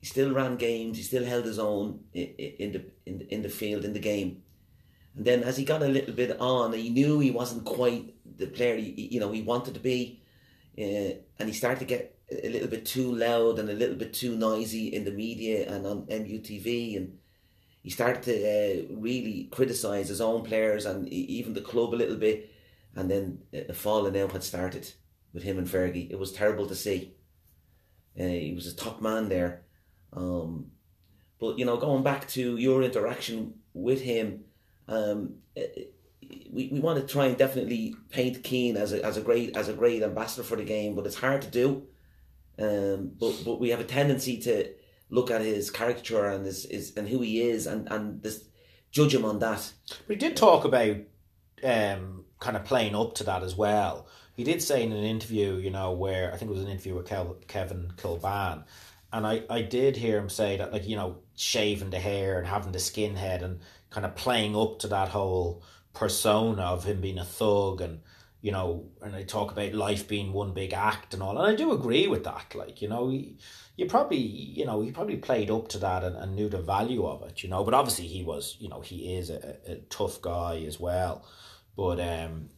he 0.00 0.06
still 0.06 0.32
ran 0.32 0.56
games. 0.56 0.96
He 0.98 1.02
still 1.02 1.24
held 1.24 1.44
his 1.44 1.58
own 1.58 2.00
in 2.14 2.72
the 2.72 2.84
in 3.06 3.18
the, 3.18 3.34
in 3.34 3.42
the 3.42 3.48
field 3.48 3.84
in 3.84 3.92
the 3.92 3.98
game. 3.98 4.42
And 5.16 5.24
then 5.24 5.42
as 5.42 5.56
he 5.56 5.64
got 5.64 5.82
a 5.82 5.88
little 5.88 6.14
bit 6.14 6.38
on, 6.40 6.72
he 6.72 6.90
knew 6.90 7.18
he 7.18 7.32
wasn't 7.32 7.64
quite 7.64 8.14
the 8.38 8.46
player 8.46 8.76
he, 8.76 9.08
you 9.10 9.20
know 9.20 9.32
he 9.32 9.42
wanted 9.42 9.74
to 9.74 9.80
be, 9.80 10.22
uh, 10.80 11.14
and 11.38 11.48
he 11.48 11.54
started 11.54 11.80
to 11.80 11.84
get 11.84 12.18
a 12.30 12.48
little 12.48 12.68
bit 12.68 12.86
too 12.86 13.14
loud 13.14 13.58
and 13.58 13.68
a 13.68 13.74
little 13.74 13.96
bit 13.96 14.12
too 14.12 14.36
noisy 14.36 14.88
in 14.88 15.04
the 15.04 15.10
media 15.10 15.68
and 15.68 15.86
on 15.86 16.02
MUTV, 16.06 16.96
and 16.96 17.18
he 17.82 17.90
started 17.90 18.22
to 18.24 18.34
uh, 18.34 19.00
really 19.00 19.48
criticise 19.50 20.08
his 20.08 20.20
own 20.20 20.42
players 20.42 20.86
and 20.86 21.08
even 21.08 21.54
the 21.54 21.60
club 21.60 21.94
a 21.94 21.96
little 21.96 22.16
bit, 22.16 22.50
and 22.94 23.10
then 23.10 23.40
the 23.52 23.74
falling 23.74 24.18
out 24.18 24.32
had 24.32 24.44
started 24.44 24.92
with 25.32 25.42
him 25.42 25.58
and 25.58 25.66
Fergie. 25.66 26.10
It 26.10 26.18
was 26.18 26.32
terrible 26.32 26.66
to 26.66 26.74
see. 26.74 27.14
Uh, 28.18 28.24
he 28.24 28.52
was 28.54 28.66
a 28.66 28.74
top 28.74 29.00
man 29.00 29.28
there, 29.28 29.62
um, 30.12 30.70
but 31.38 31.58
you 31.58 31.64
know, 31.64 31.76
going 31.76 32.02
back 32.02 32.28
to 32.28 32.56
your 32.56 32.82
interaction 32.82 33.54
with 33.72 34.02
him 34.02 34.44
um, 34.88 35.36
eh, 35.56 35.84
we, 36.50 36.68
we 36.72 36.80
want 36.80 37.00
to 37.00 37.12
try 37.12 37.26
and 37.26 37.36
definitely 37.36 37.94
paint 38.10 38.42
Keane 38.42 38.76
as 38.76 38.92
a 38.92 39.04
as 39.04 39.16
a 39.16 39.20
great 39.20 39.56
as 39.56 39.68
a 39.68 39.72
great 39.72 40.02
ambassador 40.02 40.42
for 40.42 40.56
the 40.56 40.64
game, 40.64 40.94
but 40.94 41.06
it's 41.06 41.16
hard 41.16 41.42
to 41.42 41.48
do. 41.48 41.86
Um, 42.58 43.12
but 43.18 43.42
but 43.44 43.60
we 43.60 43.70
have 43.70 43.80
a 43.80 43.84
tendency 43.84 44.38
to 44.38 44.70
look 45.08 45.30
at 45.30 45.40
his 45.40 45.70
caricature 45.70 46.26
and 46.26 46.46
his, 46.46 46.66
his 46.70 46.96
and 46.96 47.08
who 47.08 47.20
he 47.20 47.40
is 47.42 47.66
and 47.66 47.90
and 47.90 48.22
this, 48.22 48.44
judge 48.90 49.14
him 49.14 49.24
on 49.24 49.38
that. 49.40 49.72
But 50.06 50.16
he 50.16 50.16
did 50.16 50.36
talk 50.36 50.64
about 50.64 50.96
um, 51.62 52.24
kind 52.38 52.56
of 52.56 52.64
playing 52.64 52.94
up 52.94 53.14
to 53.16 53.24
that 53.24 53.42
as 53.42 53.56
well. 53.56 54.06
He 54.36 54.44
did 54.44 54.62
say 54.62 54.82
in 54.82 54.92
an 54.92 55.04
interview, 55.04 55.56
you 55.56 55.70
know, 55.70 55.92
where 55.92 56.32
I 56.32 56.36
think 56.36 56.50
it 56.50 56.54
was 56.54 56.62
an 56.62 56.70
interview 56.70 56.94
with 56.94 57.06
Kel- 57.06 57.38
Kevin 57.46 57.92
Kilbane, 57.96 58.64
and 59.12 59.26
I, 59.26 59.42
I 59.50 59.62
did 59.62 59.96
hear 59.96 60.18
him 60.18 60.30
say 60.30 60.56
that, 60.56 60.72
like, 60.72 60.88
you 60.88 60.96
know, 60.96 61.18
shaving 61.36 61.90
the 61.90 61.98
hair 61.98 62.38
and 62.38 62.46
having 62.46 62.72
the 62.72 62.78
skinhead 62.78 63.42
and 63.42 63.60
kind 63.90 64.06
of 64.06 64.14
playing 64.14 64.56
up 64.56 64.78
to 64.80 64.88
that 64.88 65.08
whole 65.08 65.62
persona 66.00 66.62
of 66.62 66.84
him 66.84 67.02
being 67.02 67.18
a 67.18 67.24
thug 67.24 67.82
and, 67.82 68.00
you 68.40 68.50
know, 68.50 68.86
and 69.02 69.14
I 69.14 69.22
talk 69.22 69.52
about 69.52 69.74
life 69.74 70.08
being 70.08 70.32
one 70.32 70.54
big 70.54 70.72
act 70.72 71.12
and 71.12 71.22
all. 71.22 71.36
And 71.36 71.46
I 71.46 71.54
do 71.54 71.72
agree 71.72 72.08
with 72.08 72.24
that. 72.24 72.54
Like, 72.54 72.80
you 72.80 72.88
know, 72.88 73.10
he, 73.10 73.36
you 73.76 73.84
probably, 73.84 74.16
you 74.16 74.64
know, 74.64 74.80
he 74.80 74.92
probably 74.92 75.18
played 75.18 75.50
up 75.50 75.68
to 75.68 75.78
that 75.78 76.02
and, 76.02 76.16
and 76.16 76.34
knew 76.34 76.48
the 76.48 76.62
value 76.62 77.06
of 77.06 77.22
it, 77.28 77.42
you 77.42 77.50
know. 77.50 77.64
But 77.64 77.74
obviously, 77.74 78.06
he 78.06 78.24
was, 78.24 78.56
you 78.58 78.70
know, 78.70 78.80
he 78.80 79.14
is 79.14 79.28
a, 79.28 79.58
a 79.66 79.74
tough 79.90 80.22
guy 80.22 80.64
as 80.66 80.80
well. 80.80 81.22
But 81.76 82.00
um, 82.00 82.48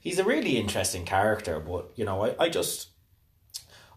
he's 0.00 0.18
a 0.18 0.24
really 0.24 0.58
interesting 0.58 1.04
character. 1.04 1.60
But 1.60 1.92
you 1.94 2.04
know, 2.04 2.24
I, 2.24 2.34
I 2.44 2.48
just 2.48 2.88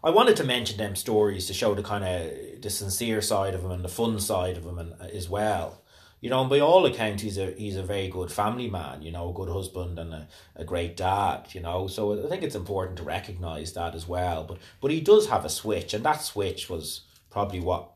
I 0.04 0.10
wanted 0.10 0.36
to 0.36 0.44
mention 0.44 0.78
them 0.78 0.94
stories 0.94 1.46
to 1.46 1.54
show 1.54 1.74
the 1.74 1.82
kind 1.82 2.04
of 2.04 2.62
the 2.62 2.70
sincere 2.70 3.20
side 3.20 3.54
of 3.54 3.64
him 3.64 3.72
and 3.72 3.84
the 3.84 3.88
fun 3.88 4.20
side 4.20 4.56
of 4.56 4.64
him 4.64 4.78
and, 4.78 4.94
as 5.00 5.28
well. 5.28 5.82
You 6.20 6.30
know, 6.30 6.40
and 6.40 6.50
by 6.50 6.60
all 6.60 6.86
accounts, 6.86 7.22
he's 7.22 7.38
a 7.38 7.52
he's 7.52 7.76
a 7.76 7.82
very 7.82 8.08
good 8.08 8.32
family 8.32 8.70
man. 8.70 9.02
You 9.02 9.12
know, 9.12 9.30
a 9.30 9.34
good 9.34 9.50
husband 9.50 9.98
and 9.98 10.12
a, 10.14 10.28
a 10.54 10.64
great 10.64 10.96
dad. 10.96 11.48
You 11.52 11.60
know, 11.60 11.86
so 11.86 12.24
I 12.24 12.28
think 12.28 12.42
it's 12.42 12.54
important 12.54 12.96
to 12.98 13.04
recognise 13.04 13.74
that 13.74 13.94
as 13.94 14.08
well. 14.08 14.44
But 14.44 14.58
but 14.80 14.90
he 14.90 15.00
does 15.00 15.28
have 15.28 15.44
a 15.44 15.50
switch, 15.50 15.92
and 15.92 16.04
that 16.04 16.22
switch 16.22 16.70
was 16.70 17.02
probably 17.30 17.60
what 17.60 17.92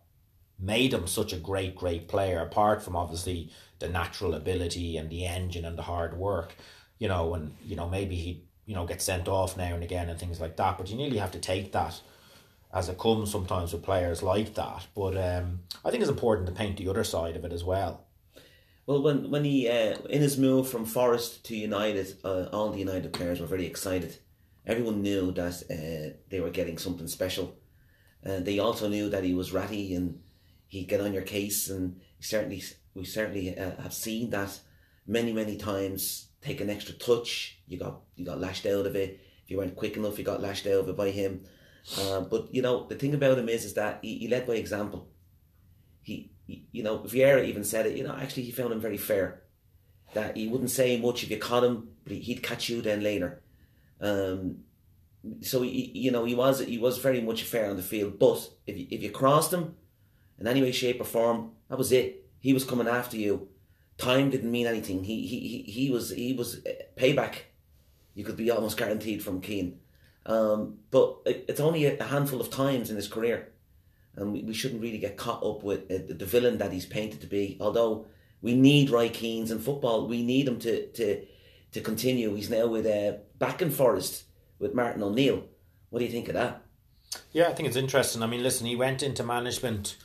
made 0.58 0.92
him 0.92 1.06
such 1.06 1.32
a 1.32 1.38
great 1.38 1.74
great 1.74 2.08
player. 2.08 2.40
Apart 2.40 2.82
from 2.82 2.94
obviously 2.94 3.50
the 3.78 3.88
natural 3.88 4.34
ability 4.34 4.98
and 4.98 5.08
the 5.08 5.24
engine 5.24 5.64
and 5.64 5.78
the 5.78 5.82
hard 5.82 6.16
work. 6.16 6.54
You 6.98 7.08
know, 7.08 7.34
and 7.34 7.54
you 7.64 7.76
know 7.76 7.88
maybe 7.88 8.16
he 8.16 8.44
you 8.66 8.74
know 8.74 8.86
get 8.86 9.00
sent 9.00 9.28
off 9.28 9.56
now 9.56 9.74
and 9.74 9.82
again 9.82 10.10
and 10.10 10.20
things 10.20 10.40
like 10.40 10.56
that. 10.58 10.76
But 10.76 10.90
you 10.90 10.96
nearly 10.96 11.18
have 11.18 11.32
to 11.32 11.38
take 11.38 11.72
that 11.72 12.00
as 12.72 12.88
it 12.88 12.98
comes 12.98 13.30
sometimes 13.30 13.72
with 13.72 13.82
players 13.82 14.22
like 14.22 14.54
that. 14.54 14.86
But 14.94 15.16
um, 15.16 15.60
I 15.84 15.90
think 15.90 16.02
it's 16.02 16.10
important 16.10 16.46
to 16.46 16.52
paint 16.52 16.76
the 16.76 16.88
other 16.88 17.04
side 17.04 17.36
of 17.36 17.44
it 17.44 17.52
as 17.52 17.64
well. 17.64 18.06
Well, 18.90 19.02
when 19.02 19.30
when 19.30 19.44
he 19.44 19.68
uh, 19.68 19.98
in 20.08 20.20
his 20.20 20.36
move 20.36 20.68
from 20.68 20.84
Forest 20.84 21.44
to 21.44 21.56
United, 21.56 22.18
uh, 22.24 22.46
all 22.52 22.70
the 22.70 22.80
United 22.80 23.12
players 23.12 23.38
were 23.38 23.46
very 23.46 23.64
excited. 23.64 24.18
Everyone 24.66 25.00
knew 25.00 25.30
that 25.30 25.62
uh, 25.70 26.18
they 26.28 26.40
were 26.40 26.50
getting 26.50 26.76
something 26.76 27.06
special, 27.06 27.54
and 28.24 28.44
they 28.44 28.58
also 28.58 28.88
knew 28.88 29.08
that 29.08 29.22
he 29.22 29.32
was 29.32 29.52
ratty 29.52 29.94
and 29.94 30.18
he'd 30.66 30.88
get 30.88 31.00
on 31.00 31.12
your 31.12 31.22
case. 31.22 31.70
And 31.70 32.00
certainly, 32.18 32.64
we 32.92 33.04
certainly 33.04 33.56
uh, 33.56 33.80
have 33.80 33.94
seen 33.94 34.30
that 34.30 34.58
many 35.06 35.32
many 35.32 35.56
times. 35.56 36.26
Take 36.42 36.60
an 36.60 36.68
extra 36.68 36.94
touch, 36.94 37.60
you 37.68 37.78
got 37.78 38.00
you 38.16 38.24
got 38.26 38.40
lashed 38.40 38.66
out 38.66 38.86
of 38.86 38.96
it. 38.96 39.20
If 39.44 39.52
you 39.52 39.58
weren't 39.58 39.76
quick 39.76 39.96
enough, 39.96 40.18
you 40.18 40.24
got 40.24 40.42
lashed 40.42 40.66
out 40.66 40.80
of 40.80 40.88
it 40.88 40.96
by 40.96 41.10
him. 41.10 41.44
Uh, 41.96 42.22
but 42.22 42.52
you 42.52 42.60
know 42.60 42.88
the 42.88 42.96
thing 42.96 43.14
about 43.14 43.38
him 43.38 43.48
is 43.48 43.64
is 43.64 43.74
that 43.74 44.00
he, 44.02 44.18
he 44.18 44.26
led 44.26 44.48
by 44.48 44.54
example. 44.54 45.06
He 46.02 46.32
you 46.72 46.82
know 46.82 46.98
Vieira 46.98 47.44
even 47.44 47.64
said 47.64 47.86
it. 47.86 47.96
You 47.96 48.04
know 48.04 48.14
actually 48.14 48.44
he 48.44 48.52
found 48.52 48.72
him 48.72 48.80
very 48.80 48.96
fair. 48.96 49.42
That 50.14 50.36
he 50.36 50.48
wouldn't 50.48 50.70
say 50.70 51.00
much 51.00 51.22
if 51.22 51.30
you 51.30 51.38
caught 51.38 51.64
him, 51.64 51.88
but 52.04 52.12
he, 52.12 52.20
he'd 52.20 52.42
catch 52.42 52.68
you 52.68 52.82
then 52.82 53.02
later. 53.02 53.42
Um, 54.00 54.64
so 55.42 55.62
he, 55.62 55.92
you 55.94 56.10
know 56.10 56.24
he 56.24 56.34
was 56.34 56.60
he 56.60 56.78
was 56.78 56.98
very 56.98 57.20
much 57.20 57.42
fair 57.42 57.70
on 57.70 57.76
the 57.76 57.82
field. 57.82 58.18
But 58.18 58.48
if 58.66 58.76
you, 58.76 58.86
if 58.90 59.02
you 59.02 59.10
crossed 59.10 59.52
him 59.52 59.76
in 60.38 60.46
any 60.46 60.62
way, 60.62 60.72
shape 60.72 61.00
or 61.00 61.04
form, 61.04 61.52
that 61.68 61.78
was 61.78 61.92
it. 61.92 62.28
He 62.40 62.52
was 62.52 62.64
coming 62.64 62.88
after 62.88 63.16
you. 63.16 63.48
Time 63.98 64.30
didn't 64.30 64.50
mean 64.50 64.66
anything. 64.66 65.04
He 65.04 65.26
he 65.26 65.62
he, 65.70 65.90
was 65.90 66.10
he 66.10 66.32
was 66.32 66.64
uh, 66.64 66.70
payback. 66.96 67.34
You 68.14 68.24
could 68.24 68.36
be 68.36 68.50
almost 68.50 68.78
guaranteed 68.78 69.22
from 69.22 69.40
Keane. 69.40 69.78
Um, 70.24 70.78
but 70.90 71.18
it, 71.26 71.44
it's 71.48 71.60
only 71.60 71.84
a 71.84 72.02
handful 72.02 72.40
of 72.40 72.50
times 72.50 72.90
in 72.90 72.96
his 72.96 73.08
career, 73.08 73.52
and 74.16 74.32
we, 74.32 74.42
we 74.42 74.54
shouldn't 74.54 74.82
really 74.82 74.98
get 74.98 75.16
caught 75.16 75.42
up 75.42 75.62
with 75.62 75.90
uh, 75.90 76.12
the, 76.14 76.26
villain 76.26 76.58
that 76.58 76.72
he's 76.72 76.86
painted 76.86 77.20
to 77.20 77.26
be. 77.26 77.56
Although 77.60 78.06
we 78.42 78.54
need 78.54 78.90
Roy 78.90 79.08
Keanes 79.08 79.50
in 79.50 79.58
football, 79.58 80.06
we 80.06 80.22
need 80.22 80.48
him 80.48 80.58
to 80.60 80.86
to 80.92 81.24
to 81.72 81.80
continue. 81.80 82.34
He's 82.34 82.50
now 82.50 82.66
with 82.66 82.86
uh, 82.86 83.18
back 83.38 83.62
in 83.62 83.70
Forest 83.70 84.24
with 84.58 84.74
Martin 84.74 85.02
O'Neill. 85.02 85.44
What 85.90 86.00
do 86.00 86.04
you 86.04 86.10
think 86.10 86.28
of 86.28 86.34
that? 86.34 86.62
Yeah, 87.32 87.48
I 87.48 87.52
think 87.52 87.68
it's 87.68 87.76
interesting. 87.76 88.22
I 88.22 88.26
mean, 88.26 88.42
listen, 88.42 88.66
he 88.66 88.76
went 88.76 89.02
into 89.02 89.24
management. 89.24 89.96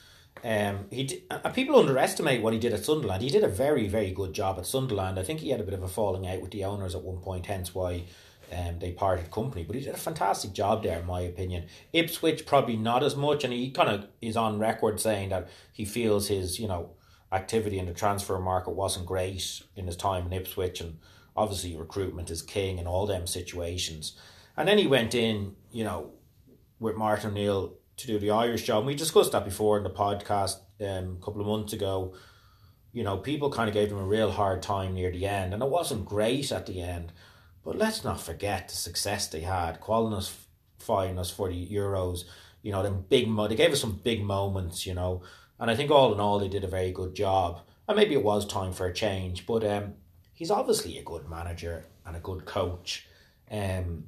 Um, 0.43 0.85
he 0.91 1.05
did, 1.05 1.23
uh, 1.31 1.49
people 1.49 1.79
underestimate 1.79 2.41
what 2.41 2.53
he 2.53 2.59
did 2.59 2.73
at 2.73 2.83
Sunderland. 2.83 3.21
He 3.21 3.29
did 3.29 3.43
a 3.43 3.47
very, 3.47 3.87
very 3.87 4.11
good 4.11 4.33
job 4.33 4.57
at 4.57 4.65
Sunderland. 4.65 5.17
I 5.17 5.23
think 5.23 5.39
he 5.39 5.49
had 5.49 5.59
a 5.59 5.63
bit 5.63 5.73
of 5.73 5.83
a 5.83 5.87
falling 5.87 6.27
out 6.27 6.41
with 6.41 6.51
the 6.51 6.65
owners 6.65 6.93
at 6.93 7.01
one 7.01 7.17
point, 7.17 7.45
hence 7.45 7.73
why 7.73 8.03
um, 8.51 8.79
they 8.79 8.91
parted 8.91 9.31
company. 9.31 9.63
But 9.63 9.75
he 9.75 9.81
did 9.81 9.93
a 9.93 9.97
fantastic 9.97 10.53
job 10.53 10.83
there, 10.83 10.99
in 10.99 11.05
my 11.05 11.21
opinion. 11.21 11.65
Ipswich 11.93 12.45
probably 12.45 12.77
not 12.77 13.03
as 13.03 13.15
much, 13.15 13.43
and 13.43 13.53
he 13.53 13.71
kind 13.71 13.89
of 13.89 14.07
is 14.21 14.37
on 14.37 14.59
record 14.59 14.99
saying 14.99 15.29
that 15.29 15.49
he 15.71 15.85
feels 15.85 16.27
his, 16.27 16.59
you 16.59 16.67
know, 16.67 16.91
activity 17.31 17.79
in 17.79 17.85
the 17.85 17.93
transfer 17.93 18.39
market 18.39 18.71
wasn't 18.71 19.05
great 19.05 19.61
in 19.75 19.87
his 19.87 19.97
time 19.97 20.25
in 20.25 20.33
Ipswich, 20.33 20.81
and 20.81 20.99
obviously 21.35 21.75
recruitment 21.75 22.29
is 22.29 22.41
king 22.41 22.77
in 22.77 22.87
all 22.87 23.05
them 23.05 23.27
situations. 23.27 24.17
And 24.57 24.67
then 24.67 24.77
he 24.77 24.87
went 24.87 25.13
in, 25.13 25.55
you 25.71 25.83
know, 25.83 26.11
with 26.79 26.95
Martin 26.95 27.31
O'Neill 27.31 27.73
to 27.97 28.07
do 28.07 28.19
the 28.19 28.31
Irish 28.31 28.63
job. 28.63 28.79
And 28.79 28.87
we 28.87 28.95
discussed 28.95 29.31
that 29.31 29.45
before 29.45 29.77
in 29.77 29.83
the 29.83 29.89
podcast 29.89 30.59
um, 30.81 31.17
a 31.21 31.25
couple 31.25 31.41
of 31.41 31.47
months 31.47 31.73
ago. 31.73 32.13
You 32.91 33.03
know, 33.03 33.17
people 33.17 33.51
kind 33.51 33.67
of 33.67 33.73
gave 33.73 33.91
him 33.91 33.97
a 33.97 34.03
real 34.03 34.31
hard 34.31 34.61
time 34.61 34.93
near 34.93 35.11
the 35.11 35.25
end, 35.25 35.53
and 35.53 35.61
it 35.61 35.69
wasn't 35.69 36.05
great 36.05 36.51
at 36.51 36.65
the 36.65 36.81
end. 36.81 37.11
But 37.65 37.77
let's 37.77 38.03
not 38.03 38.21
forget 38.21 38.69
the 38.69 38.75
success 38.75 39.27
they 39.27 39.41
had, 39.41 39.81
qualifying 39.81 41.17
us 41.17 41.31
for 41.31 41.49
the 41.49 41.67
Euros. 41.67 42.25
You 42.61 42.71
know, 42.71 42.83
them 42.83 43.05
big 43.09 43.27
mo- 43.27 43.47
they 43.47 43.55
gave 43.55 43.73
us 43.73 43.81
some 43.81 43.99
big 44.03 44.23
moments. 44.23 44.85
You 44.85 44.93
know, 44.93 45.23
and 45.59 45.69
I 45.71 45.75
think 45.75 45.89
all 45.89 46.13
in 46.13 46.19
all 46.19 46.39
they 46.39 46.47
did 46.47 46.63
a 46.63 46.67
very 46.67 46.91
good 46.91 47.15
job. 47.15 47.61
And 47.87 47.97
maybe 47.97 48.13
it 48.13 48.23
was 48.23 48.45
time 48.45 48.71
for 48.71 48.87
a 48.87 48.93
change, 48.93 49.45
but 49.45 49.63
um, 49.63 49.93
he's 50.33 50.51
obviously 50.51 50.97
a 50.97 51.03
good 51.03 51.29
manager 51.29 51.85
and 52.05 52.15
a 52.15 52.19
good 52.19 52.45
coach. 52.45 53.07
Um, 53.51 54.05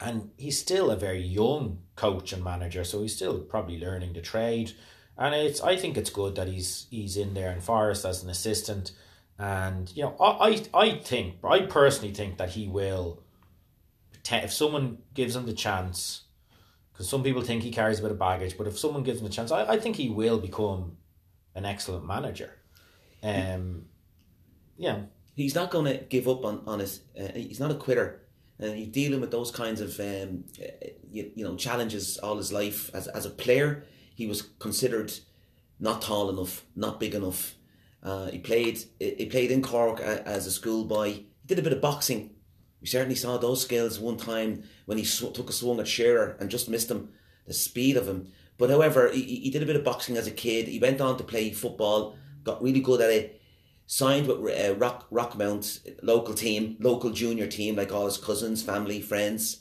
and 0.00 0.30
he's 0.36 0.58
still 0.58 0.90
a 0.90 0.96
very 0.96 1.20
young 1.20 1.78
coach 1.94 2.32
and 2.32 2.42
manager, 2.42 2.84
so 2.84 3.02
he's 3.02 3.14
still 3.14 3.38
probably 3.40 3.78
learning 3.78 4.14
the 4.14 4.20
trade. 4.20 4.72
And 5.16 5.34
it's 5.34 5.60
I 5.60 5.76
think 5.76 5.96
it's 5.96 6.10
good 6.10 6.34
that 6.36 6.48
he's 6.48 6.86
he's 6.90 7.16
in 7.16 7.34
there 7.34 7.52
in 7.52 7.60
Forest 7.60 8.04
as 8.04 8.22
an 8.22 8.30
assistant. 8.30 8.92
And 9.42 9.90
you 9.96 10.04
know, 10.04 10.14
I 10.20 10.62
I, 10.72 10.82
I 10.82 10.98
think 10.98 11.34
I 11.42 11.62
personally 11.62 12.14
think 12.14 12.38
that 12.38 12.50
he 12.50 12.68
will. 12.68 13.24
If 14.30 14.52
someone 14.52 14.98
gives 15.14 15.34
him 15.34 15.46
the 15.46 15.52
chance, 15.52 16.22
because 16.92 17.08
some 17.08 17.24
people 17.24 17.42
think 17.42 17.64
he 17.64 17.72
carries 17.72 17.98
a 17.98 18.02
bit 18.02 18.12
of 18.12 18.20
baggage, 18.20 18.56
but 18.56 18.68
if 18.68 18.78
someone 18.78 19.02
gives 19.02 19.18
him 19.18 19.26
the 19.26 19.32
chance, 19.32 19.50
I, 19.50 19.64
I 19.64 19.80
think 19.80 19.96
he 19.96 20.08
will 20.08 20.38
become 20.38 20.96
an 21.56 21.64
excellent 21.64 22.06
manager. 22.06 22.50
Um, 23.20 23.86
yeah, 24.76 25.00
he's 25.34 25.56
not 25.56 25.72
going 25.72 25.86
to 25.86 26.04
give 26.04 26.28
up 26.28 26.44
on 26.44 26.62
on 26.68 26.78
his. 26.78 27.00
Uh, 27.20 27.32
he's 27.34 27.58
not 27.58 27.72
a 27.72 27.74
quitter, 27.74 28.22
and 28.60 28.76
he's 28.76 28.88
dealing 28.88 29.20
with 29.20 29.32
those 29.32 29.50
kinds 29.50 29.80
of 29.80 29.98
um, 29.98 30.44
uh, 30.62 30.86
you, 31.10 31.32
you 31.34 31.44
know 31.44 31.56
challenges 31.56 32.16
all 32.18 32.36
his 32.36 32.52
life. 32.52 32.94
As 32.94 33.08
as 33.08 33.26
a 33.26 33.30
player, 33.30 33.82
he 34.14 34.28
was 34.28 34.42
considered 34.60 35.12
not 35.80 36.00
tall 36.00 36.30
enough, 36.30 36.64
not 36.76 37.00
big 37.00 37.16
enough. 37.16 37.56
Uh, 38.02 38.26
he 38.26 38.38
played 38.38 38.82
he 38.98 39.26
played 39.26 39.50
in 39.50 39.62
Cork 39.62 40.00
as 40.00 40.46
a 40.46 40.50
schoolboy. 40.50 41.12
He 41.12 41.26
did 41.46 41.58
a 41.58 41.62
bit 41.62 41.72
of 41.72 41.80
boxing. 41.80 42.30
We 42.80 42.88
certainly 42.88 43.14
saw 43.14 43.36
those 43.36 43.62
skills 43.62 44.00
one 44.00 44.16
time 44.16 44.64
when 44.86 44.98
he 44.98 45.04
sw- 45.04 45.32
took 45.32 45.48
a 45.48 45.52
swing 45.52 45.78
at 45.78 45.86
Shearer 45.86 46.36
and 46.40 46.50
just 46.50 46.68
missed 46.68 46.90
him. 46.90 47.10
The 47.46 47.54
speed 47.54 47.96
of 47.96 48.08
him. 48.08 48.32
But 48.58 48.70
however, 48.70 49.10
he, 49.10 49.22
he 49.22 49.50
did 49.50 49.62
a 49.62 49.66
bit 49.66 49.76
of 49.76 49.84
boxing 49.84 50.16
as 50.16 50.26
a 50.26 50.32
kid. 50.32 50.68
He 50.68 50.78
went 50.78 51.00
on 51.00 51.16
to 51.18 51.24
play 51.24 51.50
football, 51.50 52.16
got 52.44 52.62
really 52.62 52.80
good 52.80 53.00
at 53.00 53.10
it 53.10 53.42
signed 53.92 54.26
with 54.26 54.38
uh, 54.38 54.74
Rock 54.76 55.06
Rockmount 55.10 55.98
local 56.02 56.32
team, 56.32 56.76
local 56.80 57.10
junior 57.10 57.46
team, 57.46 57.76
like 57.76 57.92
all 57.92 58.06
his 58.06 58.16
cousins, 58.16 58.62
family, 58.62 59.02
friends, 59.02 59.60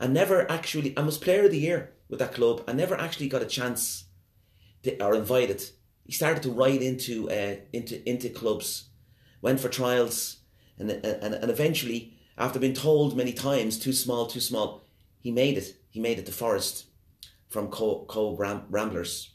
and 0.00 0.12
never 0.12 0.50
actually 0.50 0.96
I 0.96 1.02
was 1.02 1.18
player 1.18 1.44
of 1.44 1.52
the 1.52 1.58
year 1.58 1.92
with 2.08 2.18
that 2.18 2.34
club. 2.34 2.64
I 2.66 2.72
never 2.72 2.98
actually 2.98 3.28
got 3.28 3.42
a 3.42 3.46
chance 3.46 4.06
to, 4.82 5.00
or 5.00 5.14
invited. 5.14 5.62
He 6.10 6.14
started 6.14 6.42
to 6.42 6.50
ride 6.50 6.82
into 6.82 7.30
uh, 7.30 7.54
into 7.72 8.02
into 8.04 8.30
clubs, 8.30 8.88
went 9.42 9.60
for 9.60 9.68
trials, 9.68 10.38
and 10.76 10.90
and 10.90 11.34
and 11.34 11.48
eventually, 11.48 12.18
after 12.36 12.58
being 12.58 12.74
told 12.74 13.16
many 13.16 13.32
times, 13.32 13.78
too 13.78 13.92
small, 13.92 14.26
too 14.26 14.40
small, 14.40 14.82
he 15.20 15.30
made 15.30 15.56
it. 15.56 15.76
He 15.88 16.00
made 16.00 16.18
it 16.18 16.26
to 16.26 16.32
Forest 16.32 16.86
from 17.48 17.68
Co 17.68 18.06
Cobh 18.06 18.40
Ramblers. 18.40 19.30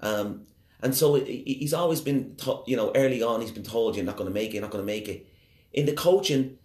Um, 0.00 0.48
and 0.80 0.92
so 0.92 1.14
he's 1.14 1.72
always 1.72 2.00
been, 2.00 2.36
you 2.66 2.76
know, 2.76 2.90
early 2.96 3.22
on, 3.22 3.40
he's 3.40 3.52
been 3.52 3.62
told 3.62 3.94
you're 3.94 4.04
not 4.04 4.16
going 4.16 4.28
to 4.28 4.34
make 4.34 4.50
it, 4.50 4.54
you're 4.54 4.62
not 4.62 4.72
going 4.72 4.84
to 4.84 4.92
make 4.92 5.06
it. 5.08 5.28
In 5.72 5.86
the 5.86 5.92
coaching, 5.92 6.58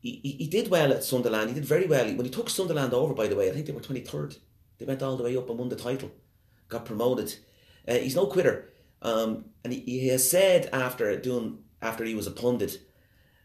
he, 0.00 0.34
he 0.38 0.46
did 0.46 0.70
well 0.70 0.94
at 0.94 1.04
Sunderland. 1.04 1.50
He 1.50 1.54
did 1.56 1.66
very 1.66 1.86
well. 1.86 2.06
When 2.06 2.24
he 2.24 2.30
took 2.30 2.48
Sunderland 2.48 2.94
over, 2.94 3.12
by 3.12 3.26
the 3.26 3.36
way, 3.36 3.50
I 3.50 3.52
think 3.52 3.66
they 3.66 3.72
were 3.72 3.80
23rd. 3.80 4.38
They 4.78 4.86
went 4.86 5.02
all 5.02 5.18
the 5.18 5.24
way 5.24 5.36
up 5.36 5.50
and 5.50 5.58
won 5.58 5.68
the 5.68 5.76
title, 5.76 6.10
got 6.70 6.86
promoted. 6.86 7.36
Uh, 7.88 7.94
he's 7.94 8.16
no 8.16 8.26
quitter. 8.26 8.68
Um, 9.02 9.46
and 9.64 9.72
he, 9.72 9.80
he 9.80 10.08
has 10.08 10.28
said 10.28 10.68
after 10.72 11.16
doing 11.18 11.58
after 11.82 12.04
he 12.04 12.14
was 12.14 12.26
a 12.26 12.32
pundit, 12.32 12.80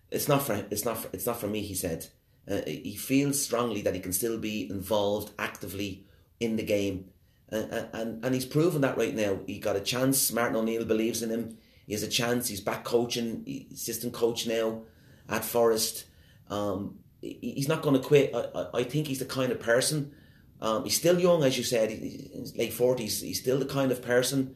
it's 0.09 0.27
not 0.27 0.43
for 0.43 0.65
it's 0.71 0.85
not 0.85 0.97
for, 0.97 1.09
it's 1.13 1.25
not 1.25 1.39
for 1.39 1.47
me. 1.47 1.61
He 1.61 1.75
said 1.75 2.07
uh, 2.49 2.61
he 2.65 2.95
feels 2.95 3.41
strongly 3.41 3.81
that 3.81 3.95
he 3.95 4.01
can 4.01 4.13
still 4.13 4.37
be 4.37 4.69
involved 4.69 5.31
actively 5.37 6.05
in 6.39 6.55
the 6.55 6.63
game 6.63 7.11
and, 7.51 7.89
and, 7.93 8.25
and 8.25 8.33
he's 8.33 8.45
proven 8.45 8.81
that 8.81 8.97
right 8.97 9.13
now. 9.13 9.39
He 9.45 9.59
got 9.59 9.75
a 9.75 9.81
chance. 9.81 10.31
Martin 10.31 10.55
O'Neill 10.55 10.85
believes 10.85 11.21
in 11.21 11.29
him. 11.29 11.57
He 11.85 11.93
has 11.93 12.03
a 12.03 12.07
chance. 12.07 12.47
He's 12.47 12.61
back 12.61 12.83
coaching, 12.83 13.67
assistant 13.73 14.13
coach 14.13 14.47
now 14.47 14.83
at 15.27 15.43
Forest. 15.43 16.05
Um, 16.49 16.99
he's 17.21 17.67
not 17.67 17.81
going 17.81 17.99
to 17.99 18.07
quit. 18.07 18.33
I, 18.33 18.67
I 18.73 18.83
think 18.83 19.07
he's 19.07 19.19
the 19.19 19.25
kind 19.25 19.51
of 19.51 19.59
person. 19.59 20.13
Um, 20.61 20.83
he's 20.83 20.95
still 20.95 21.19
young, 21.19 21.43
as 21.43 21.57
you 21.57 21.63
said, 21.63 21.89
he's 21.89 22.55
late 22.55 22.73
forties. 22.73 23.21
He's 23.21 23.39
still 23.39 23.57
the 23.57 23.65
kind 23.65 23.91
of 23.91 24.01
person 24.01 24.55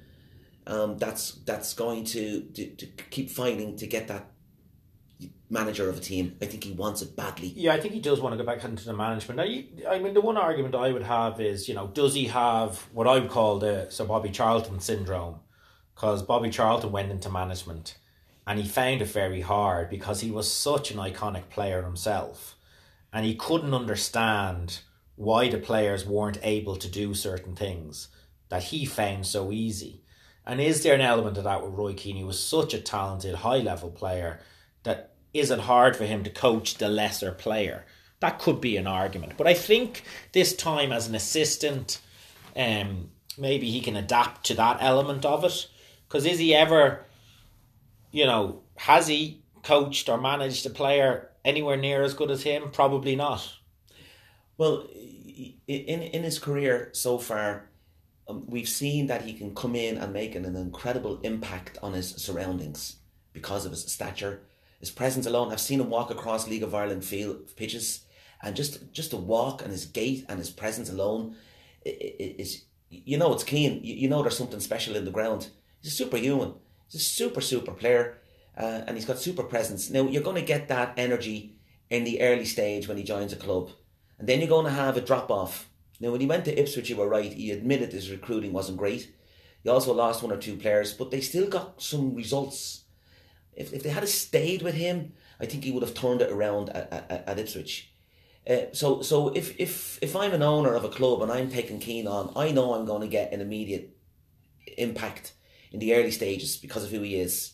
um, 0.68 0.98
that's 0.98 1.32
that's 1.46 1.74
going 1.74 2.06
to, 2.06 2.42
to, 2.42 2.76
to 2.76 2.86
keep 3.10 3.30
fighting 3.30 3.76
to 3.78 3.88
get 3.88 4.08
that 4.08 4.32
manager 5.50 5.90
of 5.90 5.98
a 5.98 6.02
team. 6.02 6.36
I 6.42 6.46
think 6.46 6.64
he 6.64 6.74
wants 6.74 7.02
it 7.02 7.16
badly. 7.16 7.54
Yeah, 7.56 7.74
I 7.74 7.80
think 7.80 7.94
he 7.94 8.00
does 8.00 8.20
want 8.20 8.34
to 8.34 8.38
go 8.38 8.46
back 8.46 8.64
into 8.64 8.86
the 8.86 8.94
management. 8.94 9.38
Now, 9.38 9.92
I 9.92 10.00
mean, 10.00 10.14
the 10.14 10.22
one 10.22 10.38
argument 10.38 10.76
I 10.76 10.92
would 10.92 11.04
have 11.04 11.40
is, 11.40 11.68
you 11.68 11.76
know, 11.76 11.88
does 11.88 12.14
he 12.14 12.26
have 12.26 12.78
what 12.94 13.08
I 13.08 13.20
would 13.20 13.30
call 13.30 13.60
the 13.60 13.88
Sir 13.90 14.06
Bobby 14.06 14.32
Charlton 14.32 14.80
syndrome? 14.80 15.40
Because 15.94 16.24
Bobby 16.24 16.50
Charlton 16.50 16.92
went 16.92 17.12
into 17.12 17.30
management 17.30 17.98
and 18.46 18.60
he 18.60 18.68
found 18.68 19.02
it 19.02 19.08
very 19.08 19.42
hard 19.42 19.90
because 19.90 20.22
he 20.22 20.30
was 20.32 20.52
such 20.52 20.92
an 20.92 20.98
iconic 20.98 21.50
player 21.50 21.84
himself 21.84 22.56
and 23.14 23.26
he 23.26 23.36
couldn't 23.36 23.74
understand 23.74 24.80
why 25.16 25.50
the 25.50 25.58
players 25.58 26.06
weren't 26.06 26.40
able 26.44 26.76
to 26.76 26.90
do 26.90 27.14
certain 27.14 27.56
things 27.56 28.10
that 28.50 28.64
he 28.64 28.86
found 28.86 29.26
so 29.26 29.52
easy. 29.52 30.02
And 30.46 30.62
is 30.62 30.84
there 30.84 30.94
an 30.94 31.02
element 31.02 31.38
of 31.38 31.46
that 31.46 31.64
with 31.64 31.74
Roy 31.74 31.94
Keane? 31.94 32.18
He 32.18 32.24
was 32.24 32.40
such 32.40 32.74
a 32.74 32.80
talented, 32.80 33.36
high 33.36 33.60
level 33.60 33.90
player 33.90 34.40
that 34.84 35.14
is 35.34 35.52
it 35.52 35.60
hard 35.60 35.96
for 35.96 36.06
him 36.06 36.24
to 36.24 36.30
coach 36.30 36.76
the 36.76 36.88
lesser 36.88 37.32
player? 37.32 37.86
That 38.20 38.40
could 38.40 38.62
be 38.62 38.78
an 38.78 38.88
argument. 38.88 39.34
But 39.38 39.48
I 39.48 39.54
think 39.54 40.04
this 40.32 40.56
time 40.56 40.92
as 40.92 41.08
an 41.08 41.16
assistant, 41.16 42.00
um, 42.56 43.10
maybe 43.38 43.70
he 43.70 43.82
can 43.82 43.96
adapt 43.96 44.46
to 44.48 44.54
that 44.56 44.78
element 44.80 45.26
of 45.26 45.44
it. 45.44 45.68
Because 46.08 46.26
is 46.26 46.40
he 46.40 46.54
ever, 46.54 47.06
you 48.12 48.26
know, 48.26 48.62
has 48.78 49.08
he 49.08 49.44
coached 49.64 50.08
or 50.08 50.20
managed 50.20 50.66
a 50.66 50.70
player 50.70 51.32
anywhere 51.44 51.78
near 51.78 52.04
as 52.04 52.14
good 52.14 52.32
as 52.32 52.44
him? 52.44 52.70
Probably 52.72 53.16
not. 53.16 53.52
Well, 54.58 54.88
in 55.68 56.02
in 56.02 56.24
his 56.24 56.40
career 56.40 56.90
so 56.94 57.18
far, 57.18 57.70
um, 58.28 58.46
we've 58.48 58.70
seen 58.70 59.08
that 59.08 59.24
he 59.24 59.34
can 59.34 59.54
come 59.54 59.76
in 59.76 59.98
and 59.98 60.14
make 60.14 60.36
an, 60.36 60.46
an 60.46 60.56
incredible 60.56 61.20
impact 61.22 61.78
on 61.84 61.94
his 61.94 62.12
surroundings 62.12 62.98
because 63.34 63.66
of 63.66 63.72
his 63.72 63.86
stature, 63.92 64.42
his 64.80 64.92
presence 64.92 65.26
alone. 65.26 65.52
I've 65.52 65.60
seen 65.60 65.82
him 65.82 65.90
walk 65.90 66.10
across 66.10 66.48
League 66.48 66.64
of 66.64 66.74
Ireland 66.74 67.04
field 67.04 67.56
pitches, 67.56 68.06
and 68.42 68.56
just 68.56 68.92
just 68.94 69.12
to 69.12 69.18
walk 69.18 69.62
and 69.62 69.72
his 69.72 69.86
gait 69.86 70.26
and 70.30 70.40
his 70.40 70.50
presence 70.50 70.90
alone 70.90 71.36
is 71.86 72.64
you 72.90 73.18
know 73.18 73.34
it's 73.34 73.44
Keane. 73.44 73.84
You, 73.84 73.96
you 73.96 74.10
know 74.10 74.22
there's 74.22 74.38
something 74.38 74.60
special 74.60 74.96
in 74.96 75.06
the 75.06 75.12
ground. 75.12 75.50
He's 75.82 75.94
a 75.94 75.96
superhuman. 75.96 76.54
He's 76.88 77.02
a 77.02 77.04
super 77.04 77.42
super 77.42 77.72
player, 77.72 78.18
uh, 78.58 78.82
and 78.88 78.96
he's 78.96 79.06
got 79.06 79.20
super 79.20 79.44
presence. 79.44 79.90
Now 79.90 80.08
you're 80.08 80.24
going 80.24 80.42
to 80.42 80.54
get 80.54 80.68
that 80.70 80.94
energy 80.98 81.58
in 81.90 82.04
the 82.04 82.22
early 82.22 82.46
stage 82.46 82.88
when 82.88 82.98
he 82.98 83.04
joins 83.04 83.34
a 83.34 83.36
club, 83.36 83.70
and 84.18 84.28
then 84.28 84.40
you're 84.40 84.50
going 84.50 84.66
to 84.66 84.72
have 84.72 84.98
a 84.98 85.02
drop 85.02 85.30
off. 85.30 85.70
Now 86.00 86.12
when 86.12 86.22
he 86.22 86.28
went 86.28 86.46
to 86.46 86.60
Ipswich, 86.60 86.90
you 86.90 86.98
were 86.98 87.08
right. 87.08 87.32
He 87.32 87.52
admitted 87.52 87.92
his 87.92 88.12
recruiting 88.12 88.54
wasn't 88.54 88.78
great. 88.78 89.14
He 89.64 89.70
also 89.70 89.94
lost 89.94 90.22
one 90.22 90.32
or 90.32 90.38
two 90.38 90.58
players, 90.58 90.94
but 90.94 91.12
they 91.12 91.22
still 91.22 91.48
got 91.48 91.82
some 91.82 92.16
results 92.16 92.86
if, 93.56 93.74
if 93.74 93.84
they 93.84 93.90
had 93.90 94.08
stayed 94.08 94.62
with 94.62 94.76
him, 94.76 95.14
I 95.40 95.46
think 95.46 95.64
he 95.64 95.72
would 95.72 95.84
have 95.84 95.94
turned 95.94 96.22
it 96.22 96.32
around 96.32 96.70
at, 96.70 96.92
at, 96.92 97.24
at 97.28 97.40
Ipswich. 97.40 97.92
Uh, 98.48 98.72
so 98.74 99.02
so 99.02 99.30
if, 99.30 99.60
if 99.60 99.98
if 100.04 100.16
I'm 100.16 100.34
an 100.34 100.44
owner 100.44 100.76
of 100.76 100.86
a 100.86 100.90
club 100.90 101.24
and 101.24 101.32
I'm 101.32 101.50
taking 101.50 101.80
Keane 101.80 102.08
on, 102.08 102.32
I 102.36 102.52
know 102.52 102.76
I'm 102.76 102.86
going 102.86 103.02
to 103.02 103.08
get 103.08 103.34
an 103.34 103.42
immediate 103.42 103.98
impact 104.78 105.34
in 105.72 105.80
the 105.80 105.96
early 105.96 106.12
stages 106.12 106.56
because 106.56 106.84
of 106.84 106.92
who 106.92 107.02
he 107.02 107.16
is. 107.16 107.54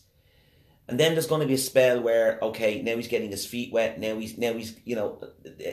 And 0.88 0.98
then 0.98 1.12
there's 1.12 1.26
going 1.26 1.40
to 1.40 1.46
be 1.46 1.54
a 1.54 1.58
spell 1.58 2.00
where 2.00 2.38
okay, 2.42 2.82
now 2.82 2.96
he's 2.96 3.08
getting 3.08 3.30
his 3.30 3.46
feet 3.46 3.72
wet. 3.72 4.00
Now 4.00 4.18
he's 4.18 4.36
now 4.36 4.52
he's 4.52 4.76
you 4.84 4.96
know, 4.96 5.22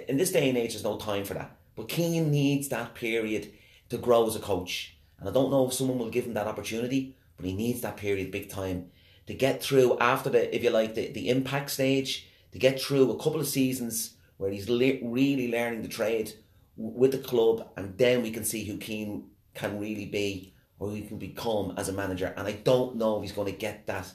in 0.08 0.17
this 0.17 0.32
day 0.32 0.50
and 0.50 0.58
age, 0.58 0.74
there's 0.74 0.84
no 0.84 0.98
time 0.98 1.26
for 1.26 1.34
that. 1.34 1.56
But 1.76 1.89
Keane 1.89 2.32
needs 2.32 2.69
that 2.69 2.95
period 2.95 3.52
to 3.89 3.98
grow 3.98 4.28
as 4.28 4.36
a 4.36 4.39
coach, 4.39 4.98
and 5.19 5.28
I 5.28 5.32
don't 5.32 5.50
know 5.50 5.67
if 5.67 5.74
someone 5.74 5.98
will 5.98 6.10
give 6.10 6.26
him 6.26 6.34
that 6.36 6.48
opportunity, 6.48 7.15
but 7.38 7.45
he 7.45 7.54
needs 7.54 7.82
that 7.82 7.98
period 7.98 8.32
big 8.32 8.50
time 8.50 8.91
to 9.30 9.36
get 9.36 9.62
through 9.62 9.95
after 10.00 10.30
the, 10.30 10.56
if 10.56 10.63
you 10.63 10.72
like, 10.72 10.95
the, 10.95 11.12
the 11.12 11.30
impact 11.30 11.69
stage, 11.69 12.28
to 12.52 12.58
get 12.58 12.82
through 12.82 13.12
a 13.12 13.24
couple 13.24 13.39
of 13.39 13.48
seasons 13.48 14.15
where 14.38 14.50
he's 14.50 14.67
le- 14.67 14.98
really 15.04 15.52
learning 15.52 15.84
the 15.84 15.88
trade 15.88 16.34
with 16.76 17.12
the 17.12 17.19
club, 17.19 17.69
and 17.78 17.95
then 18.00 18.24
we 18.24 18.32
can 18.32 18.43
see 18.43 18.65
who 18.65 18.78
Keane 18.78 19.30
can 19.54 19.80
really 19.80 20.06
be 20.06 20.56
or 20.80 20.89
who 20.89 20.95
he 20.95 21.04
can 21.04 21.19
become 21.19 21.76
as 21.78 21.89
a 21.89 21.93
manager. 21.93 22.34
And 22.36 22.48
I 22.48 22.54
don't 22.54 22.95
know 22.95 23.17
if 23.17 23.22
he's 23.22 23.32
going 23.32 23.52
to 23.52 23.58
get 23.58 23.86
that 23.86 24.12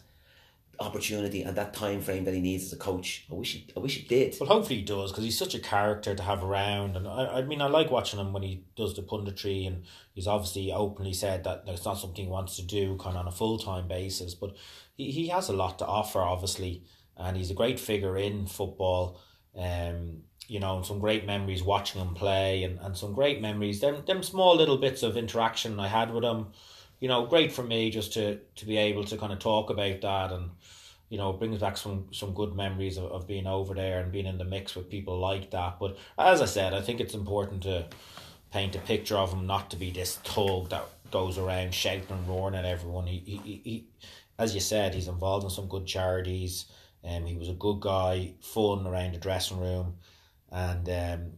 opportunity 0.80 1.42
and 1.42 1.56
that 1.56 1.74
time 1.74 2.00
frame 2.00 2.24
that 2.24 2.34
he 2.34 2.40
needs 2.40 2.64
as 2.64 2.72
a 2.72 2.76
coach. 2.76 3.26
I 3.30 3.34
wish 3.34 3.52
he, 3.52 3.66
I 3.76 3.80
wish 3.80 3.96
he 3.96 4.06
did. 4.06 4.36
Well, 4.38 4.48
hopefully 4.48 4.76
he 4.76 4.84
does 4.84 5.10
because 5.10 5.24
he's 5.24 5.38
such 5.38 5.54
a 5.54 5.58
character 5.58 6.14
to 6.14 6.22
have 6.22 6.42
around, 6.42 6.96
and 6.96 7.06
I, 7.06 7.38
I 7.38 7.42
mean, 7.42 7.60
I 7.60 7.66
like 7.66 7.90
watching 7.90 8.20
him 8.20 8.32
when 8.32 8.42
he 8.42 8.64
does 8.76 8.94
the 8.94 9.02
punditry, 9.02 9.66
and 9.66 9.84
he's 10.14 10.26
obviously 10.26 10.72
openly 10.72 11.12
said 11.12 11.44
that 11.44 11.64
it's 11.66 11.84
not 11.84 11.98
something 11.98 12.24
he 12.24 12.30
wants 12.30 12.56
to 12.56 12.62
do 12.62 12.96
kind 12.96 13.16
of 13.16 13.22
on 13.22 13.28
a 13.28 13.32
full 13.32 13.58
time 13.58 13.88
basis, 13.88 14.34
but 14.34 14.56
he, 14.96 15.10
he 15.10 15.28
has 15.28 15.48
a 15.48 15.52
lot 15.52 15.78
to 15.78 15.86
offer, 15.86 16.20
obviously, 16.20 16.84
and 17.16 17.36
he's 17.36 17.50
a 17.50 17.54
great 17.54 17.80
figure 17.80 18.16
in 18.16 18.46
football. 18.46 19.20
Um, 19.56 20.22
you 20.46 20.60
know, 20.60 20.76
and 20.76 20.84
some 20.84 20.98
great 20.98 21.24
memories 21.24 21.62
watching 21.62 22.00
him 22.00 22.14
play, 22.14 22.64
and, 22.64 22.78
and 22.80 22.96
some 22.96 23.14
great 23.14 23.40
memories. 23.40 23.80
Them 23.80 24.02
them 24.06 24.22
small 24.22 24.56
little 24.56 24.76
bits 24.76 25.02
of 25.02 25.16
interaction 25.16 25.80
I 25.80 25.88
had 25.88 26.12
with 26.12 26.24
him 26.24 26.48
you 27.04 27.08
know, 27.08 27.26
great 27.26 27.52
for 27.52 27.62
me 27.62 27.90
just 27.90 28.14
to 28.14 28.38
to 28.56 28.64
be 28.64 28.78
able 28.78 29.04
to 29.04 29.18
kind 29.18 29.30
of 29.30 29.38
talk 29.38 29.68
about 29.68 30.00
that 30.00 30.32
and 30.32 30.48
you 31.10 31.18
know, 31.18 31.34
brings 31.34 31.60
back 31.60 31.76
some 31.76 32.06
some 32.12 32.32
good 32.32 32.56
memories 32.56 32.96
of, 32.96 33.04
of 33.12 33.26
being 33.26 33.46
over 33.46 33.74
there 33.74 34.00
and 34.00 34.10
being 34.10 34.24
in 34.24 34.38
the 34.38 34.44
mix 34.46 34.74
with 34.74 34.88
people 34.88 35.18
like 35.18 35.50
that. 35.50 35.78
But 35.78 35.98
as 36.18 36.40
I 36.40 36.46
said, 36.46 36.72
I 36.72 36.80
think 36.80 37.00
it's 37.00 37.12
important 37.12 37.64
to 37.64 37.84
paint 38.50 38.74
a 38.74 38.78
picture 38.78 39.18
of 39.18 39.34
him 39.34 39.46
not 39.46 39.70
to 39.72 39.76
be 39.76 39.90
this 39.90 40.16
thug 40.16 40.70
that 40.70 40.86
goes 41.10 41.36
around 41.36 41.74
shouting 41.74 42.06
and 42.08 42.26
roaring 42.26 42.54
at 42.54 42.64
everyone. 42.64 43.06
He, 43.06 43.18
he, 43.18 43.60
he 43.62 43.86
as 44.38 44.54
you 44.54 44.60
said, 44.60 44.94
he's 44.94 45.06
involved 45.06 45.44
in 45.44 45.50
some 45.50 45.68
good 45.68 45.84
charities. 45.84 46.72
Um, 47.04 47.26
he 47.26 47.36
was 47.36 47.50
a 47.50 47.60
good 47.64 47.80
guy, 47.80 48.32
fun 48.40 48.86
around 48.86 49.12
the 49.12 49.18
dressing 49.18 49.60
room, 49.60 49.96
and 50.50 50.88
um, 50.88 51.32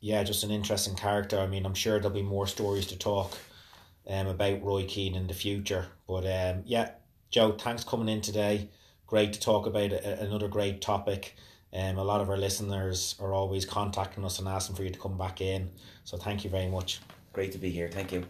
yeah, 0.00 0.22
just 0.22 0.42
an 0.42 0.50
interesting 0.50 0.94
character. 0.94 1.38
I 1.38 1.46
mean, 1.46 1.66
I'm 1.66 1.74
sure 1.74 2.00
there'll 2.00 2.14
be 2.14 2.22
more 2.22 2.46
stories 2.46 2.86
to 2.86 2.96
talk 2.96 3.36
um, 4.08 4.26
about 4.26 4.62
Roy 4.62 4.84
Keane 4.84 5.14
in 5.14 5.26
the 5.26 5.34
future. 5.34 5.86
But 6.06 6.24
um, 6.26 6.62
yeah, 6.64 6.90
Joe, 7.30 7.52
thanks 7.52 7.84
for 7.84 7.90
coming 7.90 8.08
in 8.08 8.20
today. 8.20 8.68
Great 9.06 9.32
to 9.34 9.40
talk 9.40 9.66
about 9.66 9.92
a, 9.92 10.20
another 10.20 10.48
great 10.48 10.80
topic. 10.80 11.36
Um, 11.72 11.98
a 11.98 12.04
lot 12.04 12.20
of 12.20 12.30
our 12.30 12.36
listeners 12.36 13.16
are 13.20 13.34
always 13.34 13.64
contacting 13.64 14.24
us 14.24 14.38
and 14.38 14.48
asking 14.48 14.76
for 14.76 14.84
you 14.84 14.90
to 14.90 14.98
come 14.98 15.18
back 15.18 15.40
in. 15.40 15.70
So 16.04 16.16
thank 16.16 16.44
you 16.44 16.50
very 16.50 16.68
much. 16.68 17.00
Great 17.32 17.52
to 17.52 17.58
be 17.58 17.70
here. 17.70 17.90
Thank 17.90 18.12
you. 18.12 18.24